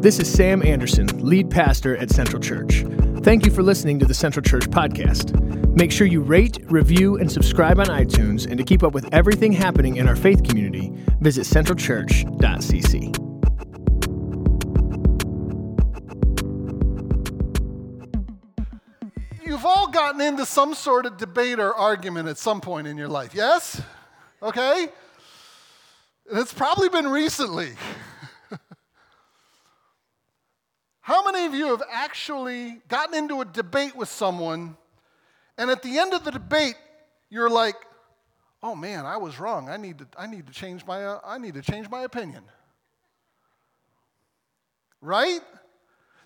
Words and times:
This 0.00 0.18
is 0.18 0.32
Sam 0.32 0.64
Anderson, 0.64 1.06
lead 1.18 1.50
pastor 1.50 1.94
at 1.98 2.08
Central 2.08 2.40
Church. 2.40 2.86
Thank 3.22 3.44
you 3.44 3.52
for 3.52 3.62
listening 3.62 3.98
to 3.98 4.06
the 4.06 4.14
Central 4.14 4.42
Church 4.42 4.62
podcast. 4.70 5.38
Make 5.76 5.92
sure 5.92 6.06
you 6.06 6.22
rate, 6.22 6.56
review, 6.70 7.18
and 7.18 7.30
subscribe 7.30 7.78
on 7.78 7.84
iTunes. 7.84 8.46
And 8.46 8.56
to 8.56 8.64
keep 8.64 8.82
up 8.82 8.94
with 8.94 9.12
everything 9.12 9.52
happening 9.52 9.96
in 9.96 10.08
our 10.08 10.16
faith 10.16 10.42
community, 10.42 10.90
visit 11.20 11.42
centralchurch.cc. 11.44 13.14
You've 19.44 19.66
all 19.66 19.88
gotten 19.88 20.22
into 20.22 20.46
some 20.46 20.72
sort 20.72 21.04
of 21.04 21.18
debate 21.18 21.60
or 21.60 21.74
argument 21.74 22.26
at 22.30 22.38
some 22.38 22.62
point 22.62 22.86
in 22.86 22.96
your 22.96 23.08
life, 23.08 23.34
yes? 23.34 23.82
Okay? 24.42 24.88
And 26.30 26.38
it's 26.38 26.54
probably 26.54 26.88
been 26.88 27.06
recently. 27.06 27.72
How 31.10 31.24
many 31.24 31.44
of 31.44 31.54
you 31.54 31.66
have 31.70 31.82
actually 31.90 32.80
gotten 32.86 33.16
into 33.16 33.40
a 33.40 33.44
debate 33.44 33.96
with 33.96 34.08
someone, 34.08 34.76
and 35.58 35.68
at 35.68 35.82
the 35.82 35.98
end 35.98 36.14
of 36.14 36.22
the 36.22 36.30
debate, 36.30 36.76
you're 37.30 37.50
like, 37.50 37.74
"Oh 38.62 38.76
man, 38.76 39.04
I 39.06 39.16
was 39.16 39.40
wrong. 39.40 39.68
I 39.68 39.76
need 39.76 39.98
to, 39.98 40.06
I 40.16 40.28
need 40.28 40.46
to 40.46 40.52
change 40.52 40.86
my, 40.86 41.04
uh, 41.04 41.18
I 41.24 41.38
need 41.38 41.54
to 41.54 41.62
change 41.62 41.90
my 41.90 42.02
opinion." 42.02 42.44
Right? 45.00 45.40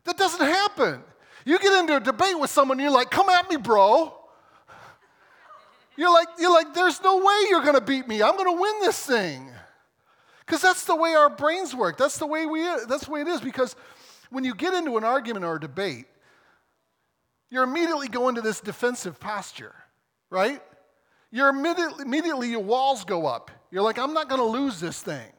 That 0.04 0.18
doesn't 0.18 0.46
happen. 0.46 1.02
You 1.46 1.58
get 1.60 1.72
into 1.80 1.96
a 1.96 2.00
debate 2.00 2.38
with 2.38 2.50
someone, 2.50 2.78
you're 2.78 2.90
like, 2.90 3.10
"Come 3.10 3.30
at 3.30 3.48
me, 3.48 3.56
bro." 3.56 4.12
You're 5.96 6.12
like, 6.12 6.28
you're 6.38 6.52
like, 6.52 6.74
"There's 6.74 7.00
no 7.00 7.24
way 7.24 7.46
you're 7.48 7.62
to 7.72 7.80
beat 7.80 8.06
me. 8.06 8.22
I'm 8.22 8.36
to 8.36 8.52
win 8.52 8.80
this 8.82 8.98
thing." 8.98 9.50
Because 10.44 10.60
that's 10.60 10.84
the 10.84 10.94
way 10.94 11.14
our 11.14 11.30
brains 11.30 11.74
work. 11.74 11.96
That's 11.96 12.18
the 12.18 12.26
way 12.26 12.44
we. 12.44 12.64
That's 12.86 13.06
the 13.06 13.12
way 13.12 13.22
it 13.22 13.28
is. 13.28 13.40
Because 13.40 13.74
when 14.34 14.42
you 14.42 14.52
get 14.52 14.74
into 14.74 14.96
an 14.96 15.04
argument 15.04 15.44
or 15.44 15.54
a 15.54 15.60
debate, 15.60 16.06
you're 17.50 17.62
immediately 17.62 18.08
going 18.08 18.34
to 18.34 18.40
this 18.40 18.60
defensive 18.60 19.20
posture, 19.20 19.74
right? 20.28 20.60
You're 21.30 21.50
immediately, 21.50 22.02
immediately 22.02 22.50
your 22.50 22.64
walls 22.64 23.04
go 23.04 23.26
up. 23.26 23.52
You're 23.70 23.82
like, 23.82 23.96
I'm 23.96 24.12
not 24.12 24.28
going 24.28 24.40
to 24.40 24.46
lose 24.46 24.80
this 24.80 25.00
thing. 25.00 25.30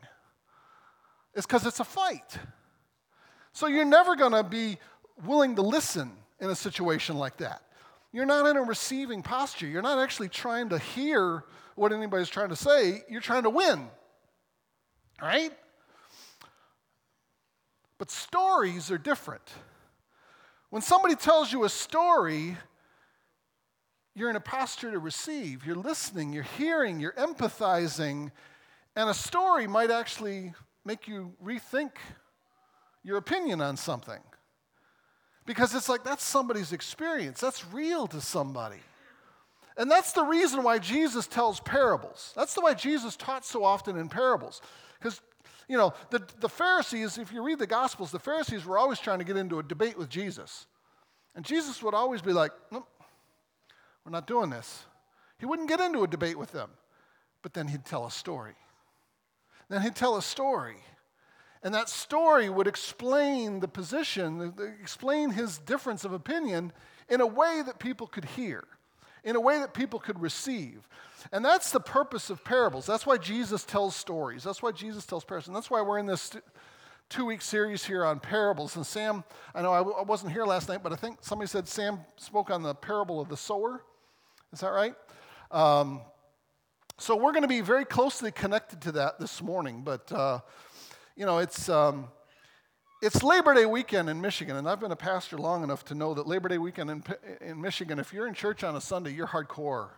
It's 1.33 1.45
because 1.45 1.66
it's 1.66 1.81
a 1.81 1.83
fight. 1.83 2.38
So 3.51 3.67
you're 3.67 3.83
never 3.83 4.16
going 4.16 4.31
to 4.31 4.43
be 4.43 4.77
willing 5.25 5.57
to 5.57 5.61
listen 5.61 6.13
in 6.39 6.49
a 6.49 6.55
situation 6.55 7.17
like 7.17 7.35
that. 7.38 7.63
You're 8.13 8.25
not 8.25 8.47
in 8.47 8.55
a 8.55 8.63
receiving 8.63 9.21
posture. 9.23 9.67
You're 9.67 9.81
not 9.81 9.99
actually 9.99 10.29
trying 10.29 10.69
to 10.69 10.79
hear 10.79 11.43
what 11.75 11.91
anybody's 11.91 12.29
trying 12.29 12.49
to 12.49 12.55
say. 12.55 13.03
You're 13.09 13.19
trying 13.19 13.43
to 13.43 13.49
win. 13.49 13.89
Right? 15.21 15.51
But 17.97 18.11
stories 18.11 18.91
are 18.91 18.97
different. 18.97 19.49
When 20.69 20.81
somebody 20.81 21.15
tells 21.15 21.53
you 21.53 21.63
a 21.63 21.69
story, 21.69 22.57
you're 24.15 24.29
in 24.29 24.35
a 24.35 24.41
posture 24.41 24.91
to 24.91 24.99
receive. 24.99 25.65
You're 25.65 25.75
listening, 25.75 26.33
you're 26.33 26.43
hearing, 26.43 26.99
you're 26.99 27.13
empathizing, 27.13 28.31
and 28.95 29.09
a 29.09 29.13
story 29.13 29.67
might 29.67 29.91
actually 29.91 30.53
make 30.83 31.07
you 31.07 31.33
rethink 31.43 31.91
your 33.03 33.17
opinion 33.17 33.61
on 33.61 33.77
something. 33.77 34.21
Because 35.45 35.75
it's 35.75 35.89
like 35.89 36.03
that's 36.03 36.23
somebody's 36.23 36.73
experience, 36.73 37.39
that's 37.39 37.66
real 37.71 38.07
to 38.07 38.19
somebody. 38.19 38.79
And 39.77 39.91
that's 39.91 40.13
the 40.13 40.23
reason 40.23 40.63
why 40.63 40.79
Jesus 40.79 41.27
tells 41.27 41.59
parables. 41.59 42.31
That's 42.35 42.53
the 42.53 42.61
why 42.61 42.73
Jesus 42.73 43.17
taught 43.17 43.45
so 43.45 43.63
often 43.63 43.97
in 43.97 44.07
parables. 44.07 44.61
Because 44.97 45.19
you 45.67 45.77
know, 45.77 45.94
the, 46.11 46.21
the 46.39 46.49
Pharisees, 46.49 47.17
if 47.17 47.31
you 47.31 47.44
read 47.44 47.59
the 47.59 47.67
Gospels, 47.67 48.11
the 48.11 48.19
Pharisees 48.19 48.66
were 48.66 48.77
always 48.77 48.99
trying 48.99 49.19
to 49.19 49.25
get 49.25 49.38
into 49.38 49.59
a 49.59 49.63
debate 49.63 49.97
with 49.97 50.09
Jesus. 50.09 50.67
And 51.35 51.44
Jesus 51.44 51.81
would 51.81 51.94
always 51.94 52.22
be 52.22 52.34
like, 52.34 52.51
nope, 52.72 52.88
we're 54.03 54.12
not 54.12 54.28
doing 54.28 54.50
this. 54.50 54.84
He 55.39 55.45
wouldn't 55.45 55.67
get 55.67 55.79
into 55.79 56.03
a 56.03 56.07
debate 56.07 56.38
with 56.38 56.51
them, 56.51 56.69
but 57.41 57.53
then 57.53 57.67
he'd 57.67 57.85
tell 57.85 58.06
a 58.06 58.12
story. 58.12 58.56
Then 59.69 59.81
he'd 59.81 59.95
tell 59.95 60.16
a 60.17 60.22
story. 60.22 60.78
And 61.63 61.73
that 61.73 61.89
story 61.89 62.47
would 62.50 62.68
explain 62.68 63.59
the 63.59 63.68
position, 63.68 64.53
explain 64.79 65.31
his 65.31 65.57
difference 65.57 66.06
of 66.06 66.13
opinion 66.13 66.72
in 67.09 67.22
a 67.22 67.28
way 67.28 67.63
that 67.66 67.79
people 67.79 68.06
could 68.06 68.25
hear, 68.25 68.63
in 69.25 69.36
a 69.36 69.40
way 69.40 69.59
that 69.59 69.74
people 69.74 70.00
could 70.00 70.22
receive. 70.22 70.88
And 71.34 71.44
that's 71.44 71.72
the 71.72 71.80
purpose 71.80 72.30
of 72.30 72.44
parables. 72.46 72.86
That's 72.86 73.06
why 73.06 73.18
Jesus 73.18 73.66
tells 73.66 73.96
stories. 73.96 74.44
That's 74.44 74.62
why 74.62 74.72
Jesus 74.72 75.06
tells 75.06 75.25
parables. 75.25 75.47
And 75.47 75.56
that's 75.56 75.69
why 75.69 75.81
we're 75.81 75.97
in 75.97 76.06
this 76.06 76.31
two 77.09 77.25
week 77.25 77.41
series 77.41 77.84
here 77.84 78.06
on 78.06 78.19
parables. 78.19 78.75
And 78.75 78.86
Sam, 78.86 79.24
I 79.53 79.63
know 79.63 79.74
I 79.74 79.80
w- 79.80 79.97
I 79.97 80.03
wasn't 80.03 80.31
here 80.31 80.46
last 80.46 80.69
night, 80.69 80.84
but 80.84 80.94
I 80.94 80.96
think 80.96 81.18
somebody 81.22 81.50
said 81.50 81.68
Sam 81.68 82.00
spoke 82.16 82.52
on 82.52 82.62
the 82.62 82.75
parable 82.75 83.19
of 83.19 83.28
the 83.28 83.38
sower. 83.38 83.84
Is 84.53 84.59
that 84.59 84.69
right? 84.69 84.96
Um, 85.52 86.02
so 86.97 87.16
we're 87.16 87.34
going 87.34 87.42
to 87.42 87.47
be 87.47 87.62
very 87.62 87.84
closely 87.84 88.31
connected 88.31 88.81
to 88.84 88.92
that 88.94 89.19
this 89.19 89.42
morning. 89.42 89.81
But, 89.84 90.12
uh, 90.12 90.40
you 91.16 91.25
know, 91.25 91.40
it's. 91.40 91.68
Um, 91.68 92.07
it's 93.05 93.21
Labor 93.21 93.53
Day 93.53 93.67
weekend 93.67 94.09
in 94.09 94.19
Michigan, 94.19 94.55
and 94.55 94.67
I've 94.67 94.79
been 94.79 94.91
a 94.91 94.95
pastor 94.95 95.38
long 95.38 95.63
enough 95.63 95.85
to 95.85 95.93
know 95.93 96.16
that 96.16 96.27
Labor 96.27 96.49
Day 96.49 96.57
weekend 96.57 96.89
in, 96.89 97.03
in 97.39 97.61
Michigan, 97.61 97.99
if 97.99 98.11
you're 98.11 98.25
in 98.25 98.33
church 98.33 98.63
on 98.63 98.75
a 98.75 98.81
Sunday, 98.81 99.13
you're 99.13 99.27
hardcore 99.27 99.89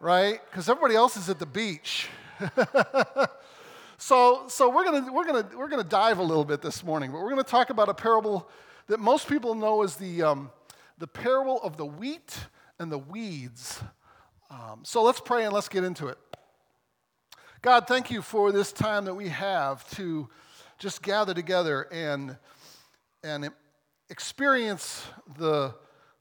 right? 0.00 0.40
Because 0.50 0.68
everybody 0.68 0.96
else 0.96 1.16
is 1.16 1.28
at 1.28 1.38
the 1.38 1.46
beach. 1.46 2.08
so, 3.98 4.44
so 4.48 4.70
we're 4.70 4.84
gonna 4.84 5.12
we're 5.12 5.26
gonna 5.26 5.48
we're 5.56 5.68
gonna 5.68 5.84
dive 5.84 6.18
a 6.18 6.22
little 6.22 6.44
bit 6.44 6.62
this 6.62 6.82
morning, 6.82 7.12
but 7.12 7.20
we're 7.20 7.28
gonna 7.30 7.44
talk 7.44 7.70
about 7.70 7.88
a 7.88 7.94
parable 7.94 8.48
that 8.88 8.98
most 8.98 9.28
people 9.28 9.54
know 9.54 9.82
as 9.82 9.96
the 9.96 10.22
um, 10.22 10.50
the 10.98 11.06
parable 11.06 11.60
of 11.62 11.76
the 11.76 11.84
wheat 11.84 12.38
and 12.78 12.90
the 12.90 12.98
weeds. 12.98 13.82
Um, 14.50 14.80
so 14.82 15.02
let's 15.02 15.20
pray 15.20 15.44
and 15.44 15.52
let's 15.52 15.68
get 15.68 15.84
into 15.84 16.08
it. 16.08 16.18
God, 17.62 17.86
thank 17.86 18.10
you 18.10 18.22
for 18.22 18.50
this 18.52 18.72
time 18.72 19.04
that 19.04 19.14
we 19.14 19.28
have 19.28 19.88
to 19.90 20.28
just 20.80 21.02
gather 21.02 21.34
together 21.34 21.86
and 21.92 22.36
and 23.22 23.50
experience 24.08 25.06
the 25.38 25.72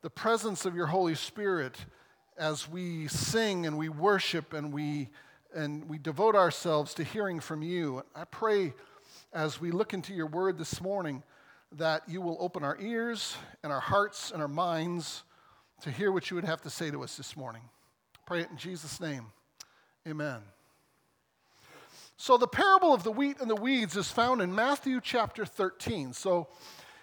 the 0.01 0.09
presence 0.09 0.65
of 0.65 0.75
your 0.75 0.87
Holy 0.87 1.15
Spirit 1.15 1.75
as 2.37 2.69
we 2.69 3.07
sing 3.09 3.65
and 3.65 3.77
we 3.77 3.89
worship 3.89 4.53
and 4.53 4.71
we, 4.73 5.09
and 5.53 5.87
we 5.89 5.97
devote 5.97 6.35
ourselves 6.35 6.93
to 6.93 7.03
hearing 7.03 7.39
from 7.39 7.61
you. 7.61 8.01
I 8.15 8.23
pray 8.23 8.73
as 9.33 9.59
we 9.59 9.71
look 9.71 9.93
into 9.93 10.13
your 10.13 10.27
word 10.27 10.57
this 10.57 10.79
morning 10.79 11.21
that 11.73 12.07
you 12.07 12.21
will 12.21 12.37
open 12.39 12.63
our 12.63 12.77
ears 12.79 13.35
and 13.61 13.73
our 13.73 13.81
hearts 13.81 14.31
and 14.31 14.41
our 14.41 14.47
minds 14.47 15.23
to 15.81 15.91
hear 15.91 16.11
what 16.11 16.31
you 16.31 16.35
would 16.35 16.45
have 16.45 16.61
to 16.61 16.69
say 16.69 16.89
to 16.89 17.03
us 17.03 17.17
this 17.17 17.35
morning. 17.35 17.61
Pray 18.25 18.41
it 18.41 18.49
in 18.49 18.57
Jesus' 18.57 19.01
name. 19.01 19.25
Amen. 20.07 20.39
So, 22.21 22.35
the 22.35 22.47
parable 22.47 22.93
of 22.93 23.03
the 23.03 23.13
wheat 23.13 23.37
and 23.39 23.49
the 23.49 23.55
weeds 23.55 23.95
is 23.95 24.11
found 24.11 24.41
in 24.41 24.53
Matthew 24.53 24.99
chapter 25.01 25.45
13. 25.45 26.11
So, 26.11 26.49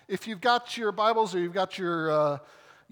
if 0.09 0.29
you've 0.29 0.43
got 0.43 0.77
your 0.77 0.93
Bibles 0.93 1.35
or 1.35 1.39
you've 1.39 1.55
got 1.55 1.79
your 1.79 2.11
uh, 2.11 2.39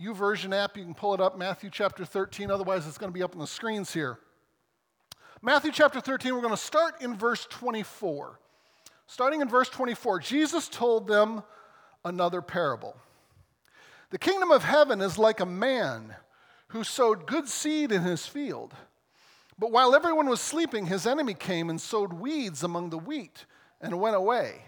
YouVersion 0.00 0.56
app, 0.56 0.78
you 0.78 0.84
can 0.84 0.94
pull 0.94 1.12
it 1.12 1.20
up, 1.20 1.36
Matthew 1.36 1.68
chapter 1.70 2.02
13. 2.06 2.50
Otherwise, 2.50 2.86
it's 2.86 2.96
going 2.96 3.12
to 3.12 3.14
be 3.14 3.22
up 3.22 3.34
on 3.34 3.40
the 3.40 3.46
screens 3.46 3.92
here. 3.92 4.18
Matthew 5.42 5.70
chapter 5.70 6.00
13, 6.00 6.34
we're 6.34 6.40
going 6.40 6.54
to 6.54 6.56
start 6.56 7.02
in 7.02 7.14
verse 7.14 7.46
24. 7.50 8.40
Starting 9.06 9.42
in 9.42 9.48
verse 9.50 9.68
24, 9.68 10.20
Jesus 10.20 10.66
told 10.70 11.06
them 11.06 11.42
another 12.06 12.40
parable. 12.40 12.96
The 14.08 14.18
kingdom 14.18 14.50
of 14.50 14.64
heaven 14.64 15.02
is 15.02 15.18
like 15.18 15.40
a 15.40 15.46
man 15.46 16.16
who 16.68 16.84
sowed 16.84 17.26
good 17.26 17.48
seed 17.48 17.92
in 17.92 18.00
his 18.00 18.24
field. 18.24 18.72
But 19.58 19.70
while 19.70 19.94
everyone 19.94 20.28
was 20.28 20.40
sleeping, 20.40 20.86
his 20.86 21.06
enemy 21.06 21.34
came 21.34 21.70
and 21.70 21.80
sowed 21.80 22.12
weeds 22.12 22.62
among 22.62 22.90
the 22.90 22.98
wheat 22.98 23.46
and 23.80 24.00
went 24.00 24.16
away. 24.16 24.62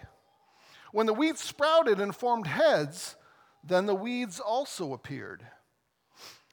When 0.93 1.07
the 1.07 1.15
wheat 1.15 1.39
sprouted 1.39 2.01
and 2.01 2.15
formed 2.15 2.47
heads, 2.47 3.17
then 3.65 3.87
the 3.87 3.95
weeds 3.95 4.39
also 4.39 4.93
appeared. 4.93 5.45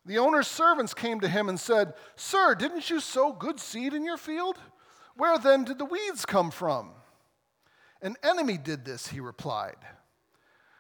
The 0.06 0.18
owner's 0.18 0.48
servants 0.48 0.94
came 0.94 1.20
to 1.22 1.30
him 1.30 1.48
and 1.48 1.60
said, 1.60 1.94
Sir, 2.16 2.56
didn't 2.56 2.90
you 2.90 3.00
sow 3.00 3.32
good 3.32 3.60
seed 3.60 3.94
in 3.94 4.04
your 4.04 4.18
field? 4.18 4.58
Where 5.16 5.38
then 5.38 5.64
did 5.64 5.78
the 5.78 5.86
weeds 5.86 6.26
come 6.26 6.52
from? 6.52 6.92
An 8.02 8.18
enemy 8.24 8.58
did 8.58 8.84
this, 8.84 9.08
he 9.08 9.20
replied. 9.20 9.78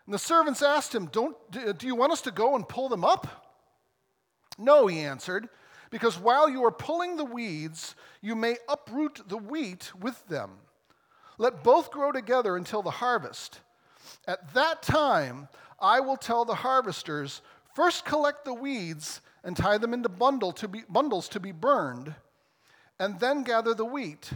And 0.05 0.13
the 0.13 0.19
servants 0.19 0.61
asked 0.61 0.93
him, 0.93 1.05
Don't, 1.05 1.37
Do 1.51 1.87
you 1.87 1.95
want 1.95 2.11
us 2.11 2.21
to 2.21 2.31
go 2.31 2.55
and 2.55 2.67
pull 2.67 2.89
them 2.89 3.05
up? 3.05 3.27
No, 4.57 4.87
he 4.87 4.99
answered, 4.99 5.47
because 5.93 6.17
while 6.17 6.49
you 6.49 6.65
are 6.65 6.71
pulling 6.71 7.17
the 7.17 7.23
weeds, 7.23 7.93
you 8.19 8.35
may 8.35 8.57
uproot 8.67 9.21
the 9.29 9.37
wheat 9.37 9.91
with 10.01 10.27
them. 10.27 10.49
Let 11.37 11.63
both 11.63 11.91
grow 11.91 12.11
together 12.11 12.57
until 12.57 12.81
the 12.81 12.89
harvest. 12.89 13.59
At 14.27 14.55
that 14.55 14.81
time, 14.81 15.49
I 15.79 15.99
will 15.99 16.17
tell 16.17 16.45
the 16.45 16.55
harvesters 16.55 17.43
first 17.75 18.05
collect 18.05 18.43
the 18.43 18.55
weeds 18.55 19.21
and 19.43 19.55
tie 19.55 19.77
them 19.77 19.93
into 19.93 20.09
bundle 20.09 20.51
to 20.53 20.67
be, 20.67 20.81
bundles 20.89 21.29
to 21.29 21.39
be 21.39 21.51
burned, 21.51 22.15
and 22.97 23.19
then 23.19 23.43
gather 23.43 23.75
the 23.75 23.85
wheat 23.85 24.31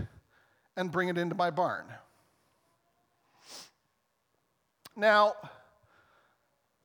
and 0.75 0.91
bring 0.91 1.09
it 1.09 1.17
into 1.17 1.33
my 1.33 1.49
barn. 1.49 1.85
Now, 4.95 5.33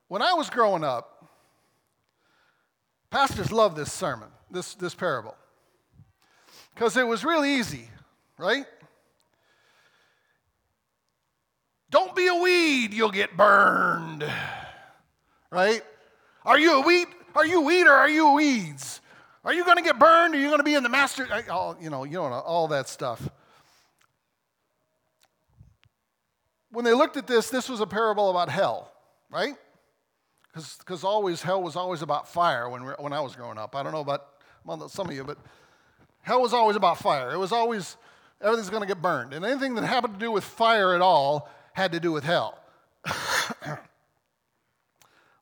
when 0.08 0.22
I 0.22 0.32
was 0.32 0.48
growing 0.48 0.82
up, 0.82 1.28
pastors 3.10 3.52
loved 3.52 3.76
this 3.76 3.92
sermon, 3.92 4.28
this, 4.52 4.74
this 4.74 4.94
parable, 4.94 5.34
because 6.74 6.96
it 6.96 7.06
was 7.06 7.24
real 7.24 7.44
easy, 7.44 7.88
right? 8.38 8.66
Don't 11.90 12.16
be 12.16 12.26
a 12.26 12.34
weed, 12.34 12.94
you'll 12.94 13.10
get 13.10 13.36
burned. 13.36 14.24
Right? 15.50 15.82
Are 16.44 16.58
you 16.58 16.80
a 16.82 16.86
weed? 16.86 17.06
Are 17.34 17.44
you 17.44 17.60
weed 17.60 17.86
or 17.86 17.92
are 17.92 18.08
you 18.08 18.32
weeds? 18.32 19.02
Are 19.44 19.52
you 19.52 19.64
going 19.64 19.76
to 19.76 19.82
get 19.82 19.98
burned? 19.98 20.34
Are 20.34 20.38
you 20.38 20.46
going 20.46 20.60
to 20.60 20.64
be 20.64 20.74
in 20.74 20.82
the 20.82 20.88
master? 20.88 21.28
All, 21.50 21.76
you 21.80 21.90
know, 21.90 22.04
you 22.04 22.12
know, 22.12 22.32
all 22.32 22.68
that 22.68 22.88
stuff. 22.88 23.28
When 26.70 26.86
they 26.86 26.94
looked 26.94 27.18
at 27.18 27.26
this, 27.26 27.50
this 27.50 27.68
was 27.68 27.80
a 27.80 27.86
parable 27.86 28.30
about 28.30 28.48
hell, 28.48 28.90
right? 29.30 29.54
Because 30.48 30.76
because 30.78 31.04
always 31.04 31.42
hell 31.42 31.62
was 31.62 31.76
always 31.76 32.00
about 32.00 32.28
fire 32.28 32.68
when, 32.68 32.82
when 32.82 33.12
I 33.12 33.20
was 33.20 33.36
growing 33.36 33.58
up. 33.58 33.76
I 33.76 33.82
don't 33.82 33.92
know 33.92 34.00
about 34.00 34.31
some 34.88 35.08
of 35.08 35.14
you, 35.14 35.24
but 35.24 35.38
hell 36.22 36.40
was 36.40 36.52
always 36.52 36.76
about 36.76 36.98
fire. 36.98 37.32
It 37.32 37.38
was 37.38 37.52
always 37.52 37.96
everything's 38.40 38.70
going 38.70 38.82
to 38.82 38.88
get 38.88 39.00
burned, 39.00 39.32
and 39.32 39.44
anything 39.44 39.74
that 39.76 39.84
happened 39.84 40.14
to 40.14 40.20
do 40.20 40.30
with 40.30 40.44
fire 40.44 40.94
at 40.94 41.00
all 41.00 41.48
had 41.72 41.92
to 41.92 42.00
do 42.00 42.12
with 42.12 42.24
hell. 42.24 42.58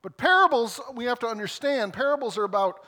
but 0.02 0.17
parables, 0.17 0.81
we 0.94 1.05
have 1.05 1.19
to 1.20 1.26
understand, 1.26 1.93
parables 1.93 2.38
are 2.38 2.44
about, 2.44 2.84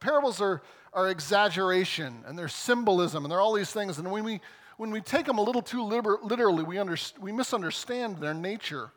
parables 0.00 0.40
are, 0.40 0.62
are 0.92 1.10
exaggeration 1.10 2.24
and 2.26 2.38
they're 2.38 2.48
symbolism 2.48 3.24
and 3.24 3.30
they're 3.30 3.40
all 3.40 3.52
these 3.54 3.72
things. 3.72 3.98
And 3.98 4.10
when 4.10 4.24
we, 4.24 4.40
when 4.76 4.90
we 4.90 5.00
take 5.00 5.26
them 5.26 5.38
a 5.38 5.42
little 5.42 5.62
too 5.62 5.84
liber- 5.84 6.18
literally, 6.22 6.64
we, 6.64 6.78
under, 6.78 6.96
we 7.20 7.32
misunderstand 7.32 8.18
their 8.18 8.34
nature. 8.34 8.90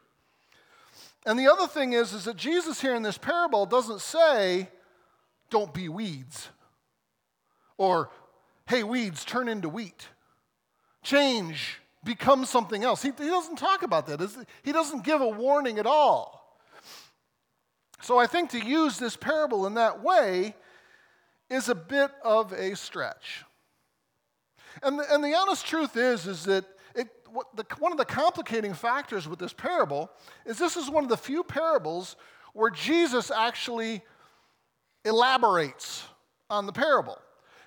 And 1.25 1.38
the 1.40 1.48
other 1.48 1.68
thing 1.68 1.94
is, 1.94 2.14
is 2.14 2.25
that 2.25 2.36
Jesus 2.36 2.81
here 2.81 2.96
in 2.96 3.04
this 3.04 3.18
parable 3.18 3.66
doesn't 3.66 4.02
say, 4.02 4.70
don't 5.50 5.74
be 5.74 5.88
weeds. 5.88 6.50
Or, 7.84 8.10
hey, 8.66 8.84
weeds, 8.84 9.26
turn 9.26 9.50
into 9.50 9.68
wheat. 9.68 10.08
Change 11.04 11.82
become 12.06 12.46
something 12.46 12.82
else. 12.82 13.02
He, 13.02 13.12
he 13.18 13.28
doesn't 13.28 13.58
talk 13.58 13.84
about 13.84 14.08
that. 14.08 14.48
He 14.64 14.72
doesn't 14.72 15.04
give 15.04 15.20
a 15.20 15.28
warning 15.28 15.80
at 15.80 15.86
all. 15.86 16.58
So 18.02 18.18
I 18.18 18.26
think 18.26 18.52
to 18.52 18.60
use 18.60 19.00
this 19.00 19.18
parable 19.18 19.68
in 19.68 19.74
that 19.74 20.02
way 20.02 20.56
is 21.50 21.68
a 21.68 21.76
bit 21.76 22.12
of 22.24 22.54
a 22.54 22.76
stretch. 22.78 23.44
And 24.82 25.00
the, 25.00 25.14
and 25.14 25.22
the 25.22 25.36
honest 25.36 25.66
truth 25.66 25.98
is, 25.98 26.26
is 26.26 26.46
that 26.46 26.64
it, 26.96 27.10
the, 27.56 27.66
one 27.80 27.92
of 27.92 27.98
the 27.98 28.06
complicating 28.06 28.74
factors 28.74 29.28
with 29.28 29.40
this 29.40 29.54
parable 29.54 30.10
is 30.46 30.58
this 30.58 30.78
is 30.78 30.90
one 30.90 31.04
of 31.04 31.10
the 31.10 31.18
few 31.18 31.44
parables 31.44 32.16
where 32.54 32.72
Jesus 32.72 33.30
actually 33.30 34.04
elaborates 35.04 36.06
on 36.50 36.66
the 36.66 36.74
parable. 36.74 37.20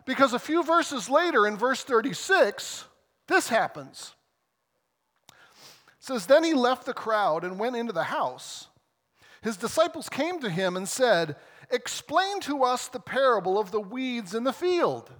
Because 0.06 0.32
a 0.32 0.38
few 0.38 0.62
verses 0.62 1.10
later, 1.10 1.46
in 1.46 1.56
verse 1.58 1.84
36, 1.84 2.84
this 3.26 3.48
happens 3.48 4.14
says, 6.06 6.26
Then 6.26 6.44
he 6.44 6.54
left 6.54 6.86
the 6.86 6.94
crowd 6.94 7.44
and 7.44 7.58
went 7.58 7.76
into 7.76 7.92
the 7.92 8.04
house. 8.04 8.68
His 9.42 9.56
disciples 9.56 10.08
came 10.08 10.40
to 10.40 10.50
him 10.50 10.76
and 10.76 10.88
said, 10.88 11.36
Explain 11.70 12.40
to 12.42 12.62
us 12.62 12.88
the 12.88 13.00
parable 13.00 13.58
of 13.58 13.72
the 13.72 13.80
weeds 13.80 14.34
in 14.34 14.44
the 14.44 14.52
field. 14.52 15.10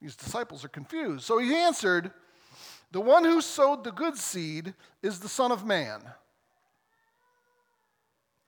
These 0.00 0.16
disciples 0.16 0.64
are 0.64 0.68
confused. 0.68 1.24
So 1.24 1.38
he 1.38 1.54
answered, 1.54 2.10
The 2.92 3.00
one 3.00 3.24
who 3.24 3.40
sowed 3.40 3.82
the 3.82 3.92
good 3.92 4.16
seed 4.16 4.74
is 5.02 5.20
the 5.20 5.28
Son 5.28 5.52
of 5.52 5.64
Man. 5.64 6.02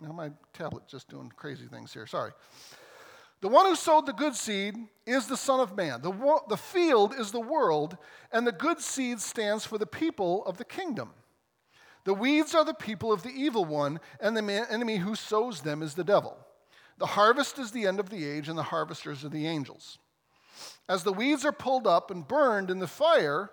Now, 0.01 0.13
my 0.13 0.31
tablet 0.53 0.87
just 0.89 1.09
doing 1.09 1.31
crazy 1.37 1.67
things 1.67 1.93
here. 1.93 2.07
Sorry. 2.07 2.33
The 3.43 3.49
one 3.49 3.67
who 3.67 3.75
sowed 3.75 4.07
the 4.07 4.13
good 4.13 4.37
seed 4.37 4.77
is 5.05 5.27
the 5.27 5.37
Son 5.37 5.59
of 5.59 5.77
Man. 5.77 6.01
The, 6.01 6.13
wo- 6.13 6.45
the 6.49 6.57
field 6.57 7.13
is 7.19 7.33
the 7.33 7.41
world, 7.41 7.97
and 8.31 8.47
the 8.47 8.53
good 8.53 8.81
seed 8.81 9.21
stands 9.21 9.67
for 9.67 9.79
the 9.79 9.87
people 9.87 10.47
of 10.47 10.59
the 10.59 10.65
kingdom. 10.65 11.11
The 12.05 12.15
weeds 12.15 12.55
are 12.55 12.65
the 12.65 12.73
people 12.73 13.13
of 13.13 13.25
the 13.25 13.31
evil 13.31 13.65
one, 13.65 13.99
and 14.21 14.37
the 14.37 14.43
man- 14.43 14.69
enemy 14.71 14.99
who 14.99 15.17
sows 15.17 15.61
them 15.61 15.83
is 15.83 15.95
the 15.95 16.05
devil. 16.05 16.39
The 16.99 17.07
harvest 17.07 17.59
is 17.59 17.73
the 17.73 17.85
end 17.85 17.99
of 17.99 18.11
the 18.11 18.25
age, 18.25 18.49
and 18.49 18.57
the 18.57 18.63
harvesters 18.63 19.25
are 19.25 19.29
the 19.29 19.49
angels. 19.49 19.99
As 20.89 21.03
the 21.03 21.13
weeds 21.13 21.45
are 21.45 21.51
pulled 21.51 21.89
up 21.89 22.13
and 22.13 22.27
burned 22.27 22.71
in 22.71 22.79
the 22.79 22.87
fire, 22.87 23.51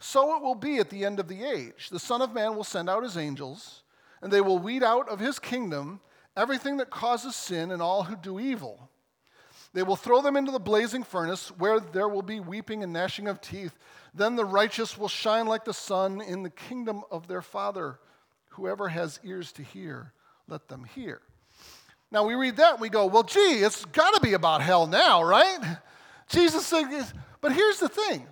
so 0.00 0.34
it 0.36 0.42
will 0.42 0.56
be 0.56 0.78
at 0.78 0.90
the 0.90 1.04
end 1.04 1.20
of 1.20 1.28
the 1.28 1.44
age. 1.44 1.88
The 1.88 2.00
Son 2.00 2.20
of 2.20 2.34
Man 2.34 2.56
will 2.56 2.64
send 2.64 2.90
out 2.90 3.04
his 3.04 3.16
angels, 3.16 3.84
and 4.20 4.32
they 4.32 4.40
will 4.40 4.58
weed 4.58 4.82
out 4.82 5.08
of 5.08 5.20
his 5.20 5.38
kingdom 5.38 6.00
everything 6.36 6.78
that 6.78 6.90
causes 6.90 7.36
sin 7.36 7.70
and 7.70 7.80
all 7.80 8.02
who 8.02 8.16
do 8.16 8.40
evil 8.40 8.90
they 9.74 9.82
will 9.82 9.96
throw 9.96 10.22
them 10.22 10.36
into 10.36 10.52
the 10.52 10.60
blazing 10.60 11.02
furnace 11.02 11.48
where 11.58 11.80
there 11.80 12.08
will 12.08 12.22
be 12.22 12.38
weeping 12.38 12.84
and 12.84 12.92
gnashing 12.92 13.26
of 13.26 13.40
teeth. 13.40 13.76
Then 14.14 14.36
the 14.36 14.44
righteous 14.44 14.96
will 14.96 15.08
shine 15.08 15.46
like 15.46 15.64
the 15.64 15.74
sun 15.74 16.20
in 16.20 16.44
the 16.44 16.50
kingdom 16.50 17.02
of 17.10 17.26
their 17.26 17.42
Father. 17.42 17.98
Whoever 18.50 18.88
has 18.88 19.18
ears 19.24 19.50
to 19.52 19.62
hear, 19.64 20.12
let 20.46 20.68
them 20.68 20.84
hear. 20.84 21.20
Now 22.12 22.24
we 22.24 22.34
read 22.34 22.58
that 22.58 22.74
and 22.74 22.80
we 22.80 22.88
go, 22.88 23.06
well, 23.06 23.24
gee, 23.24 23.40
it's 23.40 23.84
got 23.86 24.14
to 24.14 24.20
be 24.20 24.34
about 24.34 24.62
hell 24.62 24.86
now, 24.86 25.24
right? 25.24 25.58
Jesus 26.28 26.64
said, 26.64 26.84
but 27.40 27.52
here's 27.52 27.80
the 27.80 27.88
thing 27.88 28.28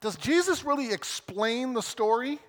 Does 0.00 0.16
Jesus 0.16 0.64
really 0.64 0.92
explain 0.92 1.72
the 1.72 1.82
story? 1.82 2.40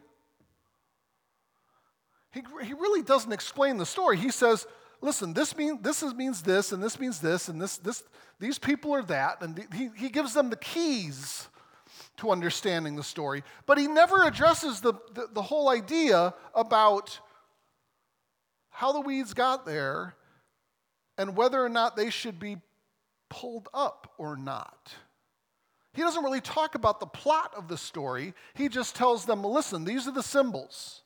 He, 2.31 2.41
he 2.63 2.73
really 2.73 3.03
doesn't 3.03 3.31
explain 3.31 3.77
the 3.77 3.85
story. 3.85 4.17
He 4.17 4.31
says, 4.31 4.65
listen, 5.01 5.33
this, 5.33 5.55
mean, 5.55 5.79
this 5.81 6.03
is, 6.03 6.13
means 6.13 6.41
this, 6.41 6.71
and 6.71 6.81
this 6.81 6.99
means 6.99 7.19
this, 7.19 7.49
and 7.49 7.61
this, 7.61 7.77
this, 7.77 8.03
these 8.39 8.59
people 8.59 8.93
are 8.93 9.03
that. 9.03 9.41
And 9.41 9.65
he, 9.73 9.89
he 9.95 10.09
gives 10.09 10.33
them 10.33 10.49
the 10.49 10.55
keys 10.55 11.47
to 12.17 12.31
understanding 12.31 12.95
the 12.95 13.03
story. 13.03 13.43
But 13.65 13.77
he 13.77 13.87
never 13.87 14.23
addresses 14.23 14.81
the, 14.81 14.93
the, 15.13 15.27
the 15.33 15.41
whole 15.41 15.69
idea 15.69 16.33
about 16.53 17.19
how 18.69 18.91
the 18.91 19.01
weeds 19.01 19.33
got 19.33 19.65
there 19.65 20.15
and 21.17 21.35
whether 21.35 21.63
or 21.63 21.69
not 21.69 21.95
they 21.95 22.09
should 22.09 22.39
be 22.39 22.57
pulled 23.29 23.67
up 23.73 24.13
or 24.17 24.37
not. 24.37 24.93
He 25.93 26.01
doesn't 26.01 26.23
really 26.23 26.41
talk 26.41 26.75
about 26.75 26.99
the 26.99 27.05
plot 27.05 27.53
of 27.57 27.67
the 27.67 27.77
story. 27.77 28.33
He 28.53 28.69
just 28.69 28.95
tells 28.95 29.25
them, 29.25 29.43
listen, 29.43 29.83
these 29.83 30.07
are 30.07 30.13
the 30.13 30.23
symbols. 30.23 31.01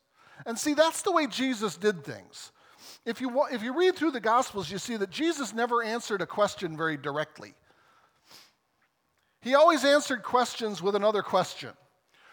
And 0.46 0.58
see, 0.58 0.74
that's 0.74 1.02
the 1.02 1.12
way 1.12 1.26
Jesus 1.26 1.78
did 1.78 2.04
things 2.04 2.52
if 3.06 3.20
you, 3.20 3.46
if 3.52 3.62
you 3.62 3.78
read 3.78 3.96
through 3.96 4.12
the 4.12 4.22
Gospels, 4.22 4.72
you 4.72 4.78
see 4.78 4.96
that 4.98 5.10
Jesus 5.10 5.54
never 5.54 5.84
answered 5.84 6.22
a 6.22 6.26
question 6.26 6.78
very 6.78 6.96
directly. 6.96 7.54
He 9.42 9.56
always 9.56 9.84
answered 9.84 10.24
questions 10.24 10.82
with 10.82 10.96
another 10.96 11.22
question, 11.22 11.72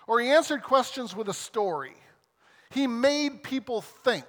or 0.07 0.21
he 0.21 0.29
answered 0.29 0.63
questions 0.63 1.15
with 1.15 1.29
a 1.29 1.35
story. 1.35 1.95
He 2.71 2.87
made 2.87 3.43
people 3.43 3.81
think. 3.81 4.27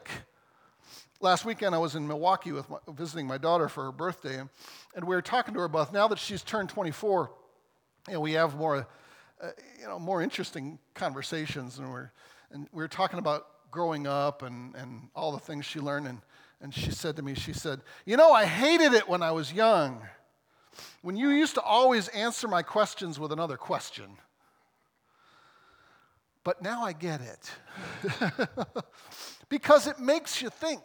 Last 1.20 1.46
weekend, 1.46 1.76
I 1.76 1.78
was 1.78 1.94
in 1.94 2.08
Milwaukee 2.08 2.52
with 2.52 2.68
my, 2.68 2.78
visiting 2.90 3.28
my 3.28 3.38
daughter 3.38 3.70
for 3.70 3.84
her 3.84 3.92
birthday, 3.92 4.40
and, 4.40 4.50
and 4.96 5.06
we 5.06 5.16
were 5.16 5.22
talking 5.22 5.54
to 5.54 5.60
her 5.60 5.68
about 5.68 5.94
now 5.94 6.08
that 6.08 6.18
she's 6.18 6.42
turned 6.42 6.70
24, 6.70 7.30
you 8.08 8.14
know, 8.16 8.20
we 8.20 8.32
have 8.32 8.56
more, 8.56 8.88
uh, 9.40 9.50
you 9.80 9.86
know, 9.86 10.00
more 10.00 10.24
interesting 10.24 10.80
conversations, 10.96 11.78
and 11.78 11.92
we're, 11.92 12.12
and 12.50 12.68
we 12.72 12.82
were 12.82 12.88
talking 12.88 13.20
about 13.20 13.46
growing 13.70 14.08
up 14.08 14.42
and, 14.42 14.74
and 14.76 15.10
all 15.16 15.32
the 15.32 15.40
things 15.40 15.66
she 15.66 15.80
learned. 15.80 16.08
And, 16.08 16.18
and 16.62 16.74
she 16.74 16.92
said 16.92 17.16
to 17.16 17.24
me, 17.24 17.34
she 17.34 17.54
said, 17.54 17.82
You 18.06 18.18
know, 18.18 18.32
I 18.32 18.46
hated 18.46 18.94
it 18.94 19.10
when 19.10 19.24
I 19.24 19.32
was 19.32 19.52
young, 19.52 20.02
when 21.02 21.16
you 21.16 21.30
used 21.30 21.56
to 21.56 21.62
always 21.62 22.08
answer 22.10 22.48
my 22.48 22.62
questions 22.62 23.20
with 23.20 23.32
another 23.32 23.58
question. 23.58 24.18
But 26.44 26.62
now 26.62 26.84
I 26.84 26.94
get 26.94 27.22
it. 27.22 27.52
because 29.50 29.88
it 29.88 30.00
makes 30.00 30.42
you 30.42 30.50
think. 30.50 30.82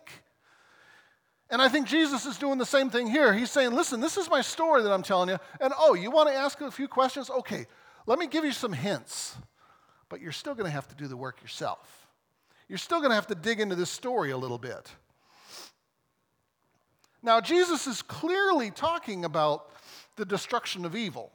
And 1.48 1.62
I 1.62 1.68
think 1.68 1.86
Jesus 1.86 2.26
is 2.26 2.36
doing 2.36 2.58
the 2.58 2.66
same 2.66 2.90
thing 2.90 3.06
here. 3.06 3.32
He's 3.32 3.50
saying, 3.50 3.72
Listen, 3.72 4.00
this 4.00 4.16
is 4.16 4.30
my 4.30 4.40
story 4.40 4.82
that 4.82 4.92
I'm 4.92 5.02
telling 5.02 5.28
you. 5.28 5.38
And 5.60 5.72
oh, 5.78 5.94
you 5.94 6.10
want 6.10 6.28
to 6.28 6.34
ask 6.34 6.60
a 6.60 6.70
few 6.70 6.88
questions? 6.88 7.30
Okay, 7.30 7.66
let 8.06 8.18
me 8.18 8.26
give 8.26 8.44
you 8.44 8.52
some 8.52 8.72
hints. 8.72 9.36
But 10.08 10.20
you're 10.20 10.32
still 10.32 10.54
going 10.54 10.66
to 10.66 10.72
have 10.72 10.88
to 10.88 10.94
do 10.94 11.06
the 11.06 11.16
work 11.16 11.42
yourself. 11.42 12.08
You're 12.68 12.78
still 12.78 12.98
going 12.98 13.10
to 13.10 13.16
have 13.16 13.26
to 13.28 13.34
dig 13.34 13.60
into 13.60 13.74
this 13.74 13.90
story 13.90 14.30
a 14.30 14.36
little 14.36 14.58
bit. 14.58 14.90
Now, 17.22 17.40
Jesus 17.40 17.86
is 17.86 18.02
clearly 18.02 18.70
talking 18.70 19.24
about 19.24 19.70
the 20.16 20.24
destruction 20.24 20.84
of 20.84 20.94
evil. 20.94 21.32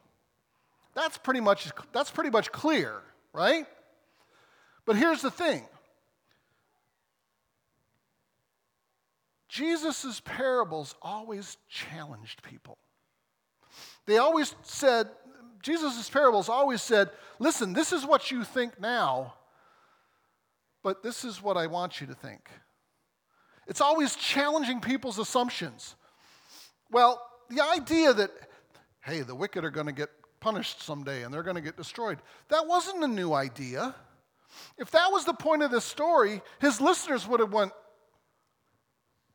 That's 0.96 1.18
pretty 1.18 1.40
much, 1.40 1.70
that's 1.94 2.12
pretty 2.12 2.30
much 2.30 2.52
clear, 2.52 3.02
right? 3.34 3.66
But 4.86 4.96
here's 4.96 5.22
the 5.22 5.32
thing 5.32 5.64
Jesus' 9.48 10.22
parables 10.24 10.96
always 11.02 11.58
challenged 11.70 12.42
people. 12.42 12.78
They 14.06 14.18
always 14.18 14.56
said, 14.64 15.10
Jesus' 15.62 16.10
parables 16.10 16.50
always 16.50 16.82
said, 16.82 17.10
listen, 17.38 17.74
this 17.74 17.92
is 17.92 18.06
what 18.06 18.32
you 18.32 18.44
think 18.44 18.80
now, 18.80 19.34
but 20.84 21.04
this 21.04 21.24
is 21.24 21.42
what 21.42 21.58
I 21.58 21.68
want 21.68 22.02
you 22.02 22.08
to 22.08 22.14
think. 22.14 22.50
It's 23.72 23.80
always 23.80 24.18
challenging 24.18 24.82
people's 24.82 25.18
assumptions. 25.18 25.96
Well, 26.92 27.22
the 27.50 27.64
idea 27.64 28.12
that, 28.12 28.30
hey, 29.00 29.22
the 29.22 29.34
wicked 29.34 29.64
are 29.64 29.70
going 29.70 29.86
to 29.86 29.94
get 29.94 30.10
punished 30.42 30.82
someday 30.82 31.24
and 31.24 31.34
they're 31.34 31.42
going 31.42 31.56
to 31.56 31.62
get 31.62 31.78
destroyed, 31.78 32.18
that 32.50 32.68
wasn't 32.68 33.02
a 33.02 33.08
new 33.08 33.32
idea. 33.32 33.96
If 34.78 34.92
that 34.92 35.10
was 35.10 35.24
the 35.24 35.34
point 35.34 35.64
of 35.64 35.72
this 35.72 35.86
story, 35.86 36.42
his 36.60 36.82
listeners 36.82 37.26
would 37.26 37.40
have 37.40 37.54
went, 37.54 37.72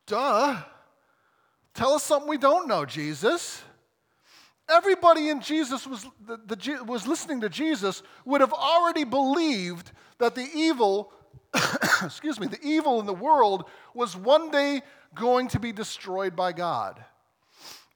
duh. 0.05 0.61
Tell 1.73 1.93
us 1.93 2.03
something 2.03 2.29
we 2.29 2.37
don't 2.37 2.67
know, 2.67 2.85
Jesus. 2.85 3.63
Everybody 4.69 5.29
in 5.29 5.41
Jesus 5.41 5.87
was, 5.87 6.05
the, 6.27 6.37
the, 6.45 6.83
was 6.83 7.07
listening 7.07 7.41
to 7.41 7.49
Jesus 7.49 8.03
would 8.23 8.41
have 8.41 8.53
already 8.53 9.03
believed 9.03 9.91
that 10.19 10.35
the 10.35 10.47
evil, 10.53 11.11
excuse 12.03 12.39
me, 12.39 12.47
the 12.47 12.61
evil 12.63 12.99
in 12.99 13.05
the 13.05 13.13
world 13.13 13.65
was 13.93 14.15
one 14.15 14.51
day 14.51 14.81
going 15.15 15.47
to 15.49 15.59
be 15.59 15.71
destroyed 15.71 16.35
by 16.35 16.51
God. 16.51 17.03